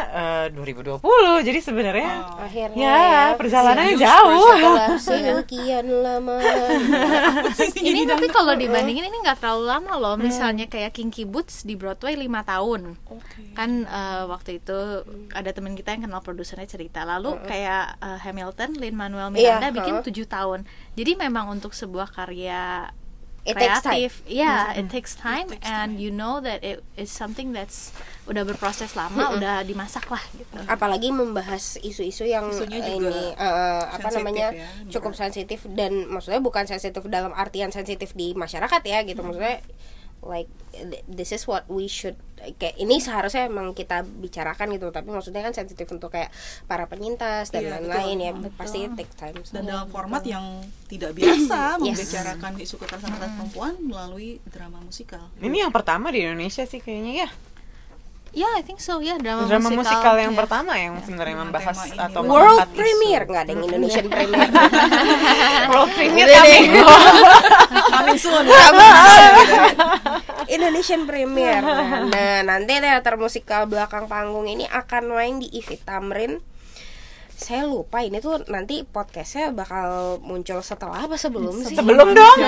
uh, 0.47 0.55
2020 0.55 1.01
jadi 1.43 1.59
sebenarnya 1.59 2.13
akhirnya 2.39 2.93
ya 2.93 3.25
perjalanannya 3.35 3.97
Serius 3.97 4.07
jauh. 4.07 4.77
sekian 5.49 5.87
lama. 5.89 6.39
Ini 7.79 8.05
tapi 8.05 8.27
kalau 8.29 8.55
dibandingin 8.55 9.09
ini 9.09 9.19
nggak 9.25 9.41
terlalu 9.41 9.65
lama 9.67 9.93
loh. 9.97 10.15
Misalnya 10.15 10.69
kayak 10.69 10.95
Kinky 10.95 11.25
Boots 11.25 11.65
di 11.65 11.75
Broadway 11.75 12.15
lima 12.15 12.45
tahun. 12.45 12.95
Kan 13.57 13.89
eh, 13.89 14.23
waktu 14.29 14.61
itu 14.61 14.79
ada 15.33 15.51
teman 15.51 15.75
kita 15.75 15.97
yang 15.97 16.07
kenal 16.07 16.21
produsernya 16.21 16.69
cerita. 16.69 17.03
Lalu 17.03 17.41
kayak 17.49 17.85
eh, 17.99 18.19
Hamilton 18.29 18.77
Lin 18.77 18.93
Manuel 18.93 19.33
Iya, 19.33 19.57
Miranda 19.59 19.69
bikin 19.73 19.95
heeh. 19.97 20.05
tujuh 20.05 20.27
tahun. 20.27 20.69
Jadi 20.93 21.17
memang 21.17 21.49
untuk 21.49 21.73
sebuah 21.73 22.13
karya 22.13 22.93
It 23.43 23.57
takes 23.57 23.81
time. 23.81 23.97
kreatif 23.97 24.13
ya 24.29 24.77
it 24.77 24.93
takes 24.93 25.17
time 25.17 25.49
and 25.65 25.97
you 25.97 26.13
know 26.13 26.37
that 26.37 26.61
it 26.61 26.85
is 27.01 27.09
something 27.09 27.57
that's 27.57 27.97
udah 28.29 28.45
berproses 28.45 28.93
lama 28.93 29.33
udah 29.33 29.65
dimasak 29.65 30.05
lah 30.05 30.21
gitu. 30.37 30.59
Apalagi 30.69 31.09
membahas 31.09 31.81
isu-isu 31.81 32.29
yang 32.29 32.53
Isunya 32.53 32.85
juga 32.85 32.93
ini 32.93 33.33
eh, 33.33 33.83
apa 33.89 34.09
namanya 34.13 34.53
ya, 34.53 34.69
cukup 34.93 35.17
sensitif 35.17 35.65
dan 35.73 36.13
maksudnya 36.13 36.45
bukan 36.45 36.69
sensitif 36.69 37.01
dalam 37.09 37.33
artian 37.33 37.73
sensitif 37.73 38.13
di 38.13 38.37
masyarakat 38.37 38.85
ya 38.85 39.01
gitu. 39.09 39.25
Maksudnya 39.25 39.65
like 40.21 40.47
th- 40.71 41.05
this 41.07 41.31
is 41.31 41.45
what 41.45 41.63
we 41.67 41.87
should 41.87 42.15
kayak 42.55 42.75
ini 42.77 42.99
seharusnya 42.99 43.47
emang 43.47 43.71
kita 43.73 44.03
bicarakan 44.03 44.71
gitu 44.71 44.89
tapi 44.89 45.09
maksudnya 45.09 45.43
kan 45.43 45.51
sensitif 45.51 45.87
untuk 45.89 46.09
kayak 46.09 46.31
para 46.65 46.87
penyintas 46.87 47.51
dan 47.51 47.61
Iya, 47.61 47.71
lain-lain 47.77 48.17
ya 48.21 48.31
betul. 48.33 48.55
pasti 48.55 48.79
take 48.93 49.11
time 49.13 49.37
dan 49.45 49.63
dalam 49.65 49.87
format 49.89 50.23
yang 50.23 50.45
tidak 50.87 51.13
biasa 51.13 51.59
Yes. 51.83 51.99
membicarakan 51.99 52.53
isu 52.57 52.75
kekerasan 52.77 53.11
terhadap 53.11 53.31
perempuan 53.35 53.73
melalui 53.81 54.39
drama 54.45 54.79
musikal. 54.79 55.27
ini 55.37 55.59
yang 55.59 55.71
pertama 55.71 56.09
di 56.09 56.23
Indonesia 56.23 56.63
sih 56.63 56.79
kayaknya 56.79 57.27
ya 57.27 57.31
ya 58.37 58.49
I 58.57 58.63
think 58.63 58.79
so 58.79 59.01
ya 59.01 59.17
drama, 59.17 59.49
drama 59.49 59.69
musikal, 59.73 60.15
yang 60.21 60.37
ya. 60.37 60.39
pertama 60.39 60.73
yang 60.77 61.01
sebenarnya 61.01 61.37
Dengan 61.37 61.49
membahas 61.51 61.79
tema 61.89 62.05
atau 62.07 62.21
world 62.29 62.69
premiere 62.77 63.25
nggak 63.25 63.43
ada 63.45 63.51
yang 63.57 63.63
Indonesian 63.65 64.07
premiere 64.07 64.53
world 65.73 65.91
premiere 65.97 66.29
deh. 66.29 66.63
Coming 67.95 68.19
soon. 68.21 68.45
Indonesian 70.49 71.05
Premier. 71.05 71.61
Nah, 72.09 72.41
nanti 72.45 72.73
teater 72.81 73.21
musikal 73.21 73.69
belakang 73.69 74.09
panggung 74.09 74.49
ini 74.49 74.65
akan 74.69 75.13
main 75.13 75.37
di 75.41 75.49
Ivi 75.53 75.77
Tamrin. 75.81 76.41
Saya 77.39 77.71
lupa 77.71 78.03
ini 78.03 78.19
tuh 78.19 78.43
nanti 78.51 78.83
podcastnya 78.83 79.55
bakal 79.55 80.19
muncul 80.27 80.59
setelah 80.59 81.07
apa 81.07 81.15
sebelum 81.15 81.55
sih? 81.63 81.79
sebelum 81.79 82.11
dong 82.11 82.39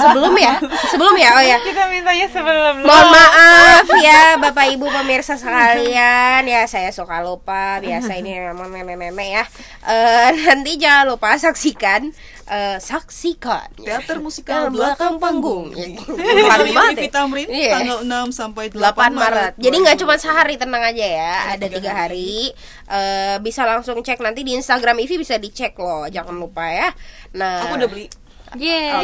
sebelum 0.00 0.32
ya? 0.40 0.56
Sebelum 0.88 1.12
ya? 1.12 1.30
Oh 1.36 1.44
ya. 1.44 1.56
kita 1.60 1.84
mintanya 1.92 2.24
sebelum 2.32 2.80
Mohon 2.80 3.08
maaf 3.12 3.84
ya 4.00 4.40
Bapak 4.40 4.72
Ibu 4.72 4.88
pemirsa 4.88 5.36
sekalian 5.36 6.40
Ya 6.40 6.64
saya 6.64 6.88
suka 6.88 7.20
lupa 7.20 7.84
Biasa 7.84 8.16
ini 8.16 8.40
memang 8.40 8.72
nenek-nenek 8.72 9.28
ya 9.28 9.44
Eh, 9.84 10.28
Nanti 10.48 10.80
jangan 10.80 11.04
lupa 11.12 11.36
saksikan 11.36 12.08
eh, 12.46 12.78
Saksikan 12.78 13.72
Teater 13.84 14.18
musikal 14.18 14.68
belakang 14.68 15.16
panggung 15.16 15.70
Hari 15.70 16.70
banget 16.76 16.94
ya. 16.94 17.00
ini 17.00 17.08
Tamrin 17.08 17.48
Iya. 17.48 17.72
tanggal 17.74 17.98
6 18.02 18.30
sampai 18.30 18.64
8, 18.68 18.76
8 18.76 19.12
Maret. 19.12 19.52
Jadi 19.56 19.76
nggak 19.78 19.96
cuma 19.98 20.14
2020. 20.14 20.24
sehari 20.24 20.54
tenang 20.54 20.82
aja 20.82 21.06
ya, 21.06 21.32
ada 21.52 21.66
tiga 21.66 21.92
hari. 21.92 22.50
Eh, 22.84 23.36
bisa 23.38 23.62
langsung 23.62 23.98
cek 23.98 24.18
nanti 24.18 24.40
di 24.40 24.52
Instagram 24.52 24.98
Ivi 24.98 25.16
bisa 25.16 25.36
dicek 25.36 25.76
loh, 25.76 26.04
jangan 26.06 26.34
lupa 26.34 26.64
ya. 26.66 26.88
Nah, 27.32 27.66
Aku 27.66 27.76
udah 27.76 27.88
beli 27.88 28.06
yeah 28.58 29.00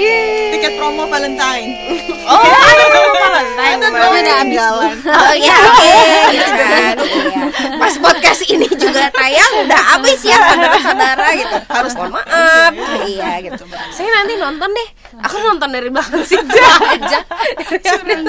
tiket 0.50 0.72
promo 0.76 1.06
Valentine. 1.06 1.72
Oh, 2.26 2.42
ada 2.42 2.84
promo 2.90 3.12
Valentine 3.16 3.78
kemarin. 3.80 4.22
udah 4.22 4.34
habis. 4.36 4.62
Oh 5.08 5.32
ya, 5.38 5.56
oke, 5.56 5.94
gitu 6.34 6.52
kan. 6.52 6.94
Iya. 7.00 7.42
Pas 7.80 7.94
podcast 7.96 8.40
ini 8.50 8.68
juga 8.76 9.08
tayang 9.14 9.52
udah 9.66 9.80
habis 9.96 10.20
ya 10.20 10.36
saudara-saudara 10.36 11.26
gitu. 11.38 11.56
Harus 11.70 11.92
mohon 11.96 12.12
maaf. 12.18 12.72
Iya 13.08 13.30
gitu. 13.46 13.64
Saya 13.94 14.08
nanti 14.20 14.36
nonton 14.36 14.68
deh. 14.70 14.88
Aku 15.12 15.36
nonton 15.40 15.68
dari 15.68 15.88
belakang 15.88 16.22
situ 16.22 16.46
aja. 16.86 17.18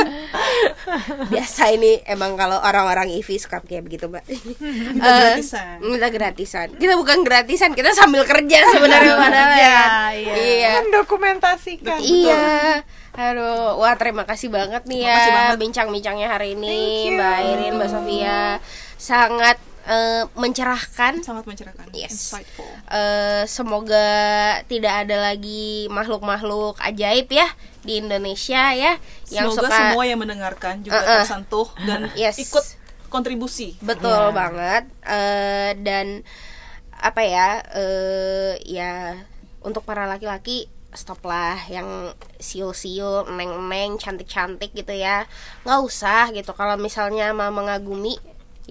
Biasa 1.30 1.70
ini 1.70 2.02
emang 2.04 2.34
kalau 2.34 2.58
orang-orang 2.58 3.12
IV 3.12 3.28
suka 3.38 3.62
kayak 3.62 3.84
begitu, 3.84 4.08
Mbak. 4.08 4.24
Minta 4.26 5.06
Eh, 5.06 5.22
gratisan. 5.38 5.78
minta 5.80 6.08
gratisan. 6.10 6.68
Kita 6.74 6.94
bukan 6.96 7.22
gratisan, 7.22 7.72
kita 7.72 7.92
sambil 7.92 8.24
kerja 8.24 8.66
sebenarnya 8.74 9.14
padahal 9.14 9.52
ya. 9.52 9.80
iya. 10.12 10.34
Iya. 10.34 10.72
mendokumentasikan 10.82 11.98
Iya. 12.00 12.82
Aduh, 13.12 13.76
wah 13.78 13.94
terima 13.94 14.24
kasih 14.24 14.48
banget 14.48 14.88
nih 14.88 15.04
ya 15.04 15.20
banget. 15.52 15.60
bincang-bincangnya 15.60 16.28
hari 16.30 16.56
ini. 16.56 17.12
Mbak 17.12 17.38
Irin, 17.46 17.74
Mbak 17.76 17.90
Sofia 17.90 18.40
sangat 18.96 19.58
eh, 19.84 20.24
mencerahkan. 20.34 21.22
Sangat 21.22 21.44
mencerahkan. 21.44 21.90
Yes. 21.92 22.32
Insightful. 22.32 22.68
Eh, 22.88 23.44
semoga 23.46 24.08
tidak 24.66 25.06
ada 25.06 25.18
lagi 25.24 25.88
makhluk-makhluk 25.88 26.78
ajaib 26.78 27.28
ya 27.28 27.48
di 27.82 27.98
Indonesia 27.98 28.72
ya 28.72 28.94
yang 29.30 29.50
Semoga 29.50 29.68
suka 29.68 29.78
semua 29.90 30.04
yang 30.06 30.20
mendengarkan 30.20 30.82
juga 30.82 30.98
Uh-uh. 30.98 31.26
tersentuh 31.26 31.68
dan 31.84 32.12
Yes. 32.20 32.38
ikut 32.38 32.66
kontribusi. 33.08 33.76
betul 33.82 34.12
Iya. 34.12 34.32
banget 34.32 34.84
Eh, 35.02 35.72
dan 35.82 36.22
apa 36.94 37.22
ya 37.26 37.48
eh 37.74 38.62
ya 38.62 39.18
untuk 39.62 39.82
para 39.82 40.06
laki-laki 40.06 40.70
stoplah 40.92 41.58
yang 41.66 42.12
siul-siul 42.38 43.26
neng-neng 43.32 43.96
cantik-cantik 43.96 44.70
gitu 44.72 44.92
ya 44.92 45.24
nggak 45.64 45.80
usah 45.82 46.30
gitu 46.30 46.52
kalau 46.52 46.76
misalnya 46.76 47.32
mau 47.32 47.50
mengagumi 47.50 48.20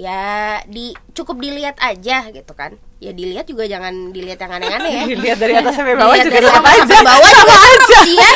ya 0.01 0.57
di 0.65 0.97
cukup 1.13 1.37
dilihat 1.37 1.77
aja 1.77 2.25
gitu 2.33 2.53
kan. 2.57 2.73
Ya 3.01 3.13
dilihat 3.17 3.49
juga 3.49 3.65
jangan 3.65 4.13
dilihat 4.13 4.41
yang 4.41 4.53
aneh-aneh 4.61 4.93
ya. 4.93 5.05
Dilihat 5.17 5.39
dari 5.41 5.57
atas 5.57 5.73
sampai 5.73 5.97
bawah 5.97 6.17
Dilihat 6.21 6.29
juga 6.29 6.53
atas 6.53 6.53
aja. 6.53 6.85
sampai 6.85 7.05
bawah 7.05 7.31
juga 7.33 7.53
tetap 7.57 7.81
sih 7.85 8.13
ya. 8.17 8.33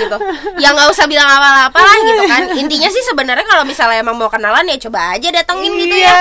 Gitu. 0.00 0.16
Ya 0.64 0.68
nggak 0.72 0.88
usah 0.92 1.04
bilang 1.04 1.28
apa-apa 1.28 1.80
lah 1.80 1.96
gitu 2.00 2.22
kan. 2.24 2.42
Intinya 2.56 2.88
sih 2.88 3.02
sebenarnya 3.04 3.44
kalau 3.44 3.64
misalnya 3.68 4.00
emang 4.00 4.16
mau 4.16 4.32
kenalan 4.32 4.64
ya 4.64 4.76
coba 4.88 5.16
aja 5.16 5.28
datengin 5.28 5.72
gitu 5.76 5.96
ya. 5.96 6.12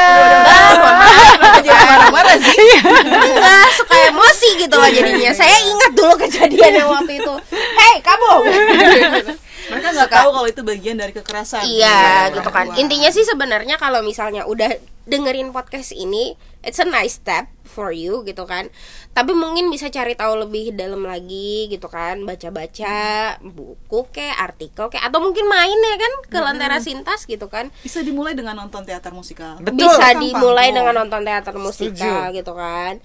Bah, 0.44 0.60
mohon 0.84 0.96
maaf 1.00 1.40
gitu 1.64 1.72
kan. 1.72 2.00
Marah 2.12 2.38
sih. 2.40 2.60
enggak 3.08 3.68
suka 3.76 3.96
emosi 4.12 4.50
gitu 4.60 4.76
loh 4.76 4.90
jadinya. 4.92 5.32
Saya 5.32 5.56
ingat 5.64 5.92
dulu 5.96 6.14
kejadian 6.20 6.72
yang 6.84 6.90
waktu 6.92 7.24
itu. 7.24 7.34
Hei 7.56 7.96
kamu 8.04 8.32
Mereka 9.90 9.98
nggak 10.06 10.12
tahu 10.22 10.30
kalau 10.38 10.48
itu 10.48 10.62
bagian 10.62 10.96
dari 11.02 11.12
kekerasan. 11.12 11.66
Iya 11.66 12.30
Dari 12.30 12.38
gitu 12.38 12.50
kan. 12.50 12.70
perempuan. 12.70 12.82
Intinya 12.86 13.10
sih 13.10 13.26
sebenarnya 13.26 13.76
kalau 13.82 14.06
misalnya 14.06 14.46
udah 14.46 14.70
dengerin 15.10 15.50
podcast 15.50 15.92
ini, 15.92 16.38
it's 16.62 16.78
a 16.78 16.86
nice 16.86 17.18
step 17.18 17.50
for 17.70 17.94
you 17.94 18.26
gitu 18.26 18.44
kan. 18.50 18.68
Tapi 19.14 19.32
mungkin 19.38 19.70
bisa 19.70 19.94
cari 19.94 20.18
tahu 20.18 20.42
lebih 20.50 20.74
dalam 20.74 21.06
lagi 21.06 21.70
gitu 21.70 21.86
kan, 21.86 22.26
baca-baca 22.26 23.38
buku 23.40 24.00
kayak 24.10 24.38
artikel 24.42 24.90
kayak 24.90 25.06
atau 25.06 25.22
mungkin 25.22 25.46
main 25.46 25.78
ya 25.78 25.96
kan 26.02 26.14
ke 26.26 26.40
Lentera 26.42 26.78
Sintas 26.82 27.30
gitu 27.30 27.46
kan. 27.46 27.70
bisa 27.86 28.02
dimulai 28.02 28.34
dengan 28.34 28.58
nonton 28.58 28.82
teater 28.84 29.14
musikal. 29.14 29.62
Betul. 29.62 29.86
Bisa 29.86 30.10
Belakang 30.10 30.22
dimulai 30.26 30.68
dengan 30.74 30.94
nonton 31.06 31.22
teater 31.22 31.56
musikal 31.56 32.34
gitu 32.34 32.54
kan. 32.58 32.98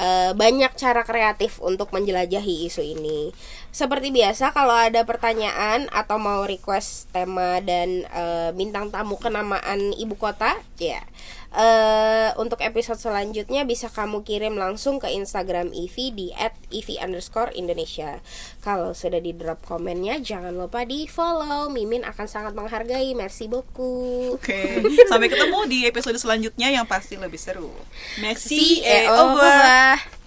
Eh, 0.00 0.32
banyak 0.34 0.72
cara 0.80 1.02
kreatif 1.06 1.60
untuk 1.62 1.94
menjelajahi 1.94 2.66
isu 2.66 2.82
ini. 2.82 3.30
Seperti 3.70 4.10
biasa 4.10 4.50
kalau 4.50 4.74
ada 4.74 5.06
pertanyaan 5.06 5.86
atau 5.94 6.18
mau 6.18 6.42
request 6.42 7.10
tema 7.14 7.62
dan 7.62 8.02
eh, 8.08 8.50
bintang 8.56 8.90
tamu 8.90 9.14
kenamaan 9.18 9.94
ibu 9.94 10.18
kota, 10.18 10.58
ya. 10.80 11.02
eh 11.50 12.30
untuk 12.38 12.62
episode 12.62 12.98
selanjutnya 12.98 13.62
bisa 13.66 13.90
kamu 13.90 14.09
kirim 14.26 14.58
langsung 14.58 14.98
ke 14.98 15.06
Instagram 15.14 15.70
Ivi 15.70 16.10
di 16.10 16.26
@ivi_indonesia. 16.74 18.18
Kalau 18.60 18.90
sudah 18.90 19.22
di 19.22 19.30
drop 19.30 19.62
komennya 19.62 20.18
jangan 20.18 20.52
lupa 20.58 20.82
di 20.82 21.06
follow. 21.06 21.70
Mimin 21.70 22.02
akan 22.02 22.26
sangat 22.26 22.52
menghargai. 22.58 23.14
Merci 23.14 23.46
beaucoup. 23.46 24.36
Oke, 24.36 24.82
sampai 25.06 25.30
ketemu 25.30 25.58
di 25.70 25.78
episode 25.86 26.18
selanjutnya 26.18 26.68
yang 26.74 26.84
pasti 26.84 27.14
lebih 27.14 27.38
seru. 27.38 27.70
Merci 28.18 28.82
et 28.82 29.06
au 29.06 29.38
revoir. 29.38 30.19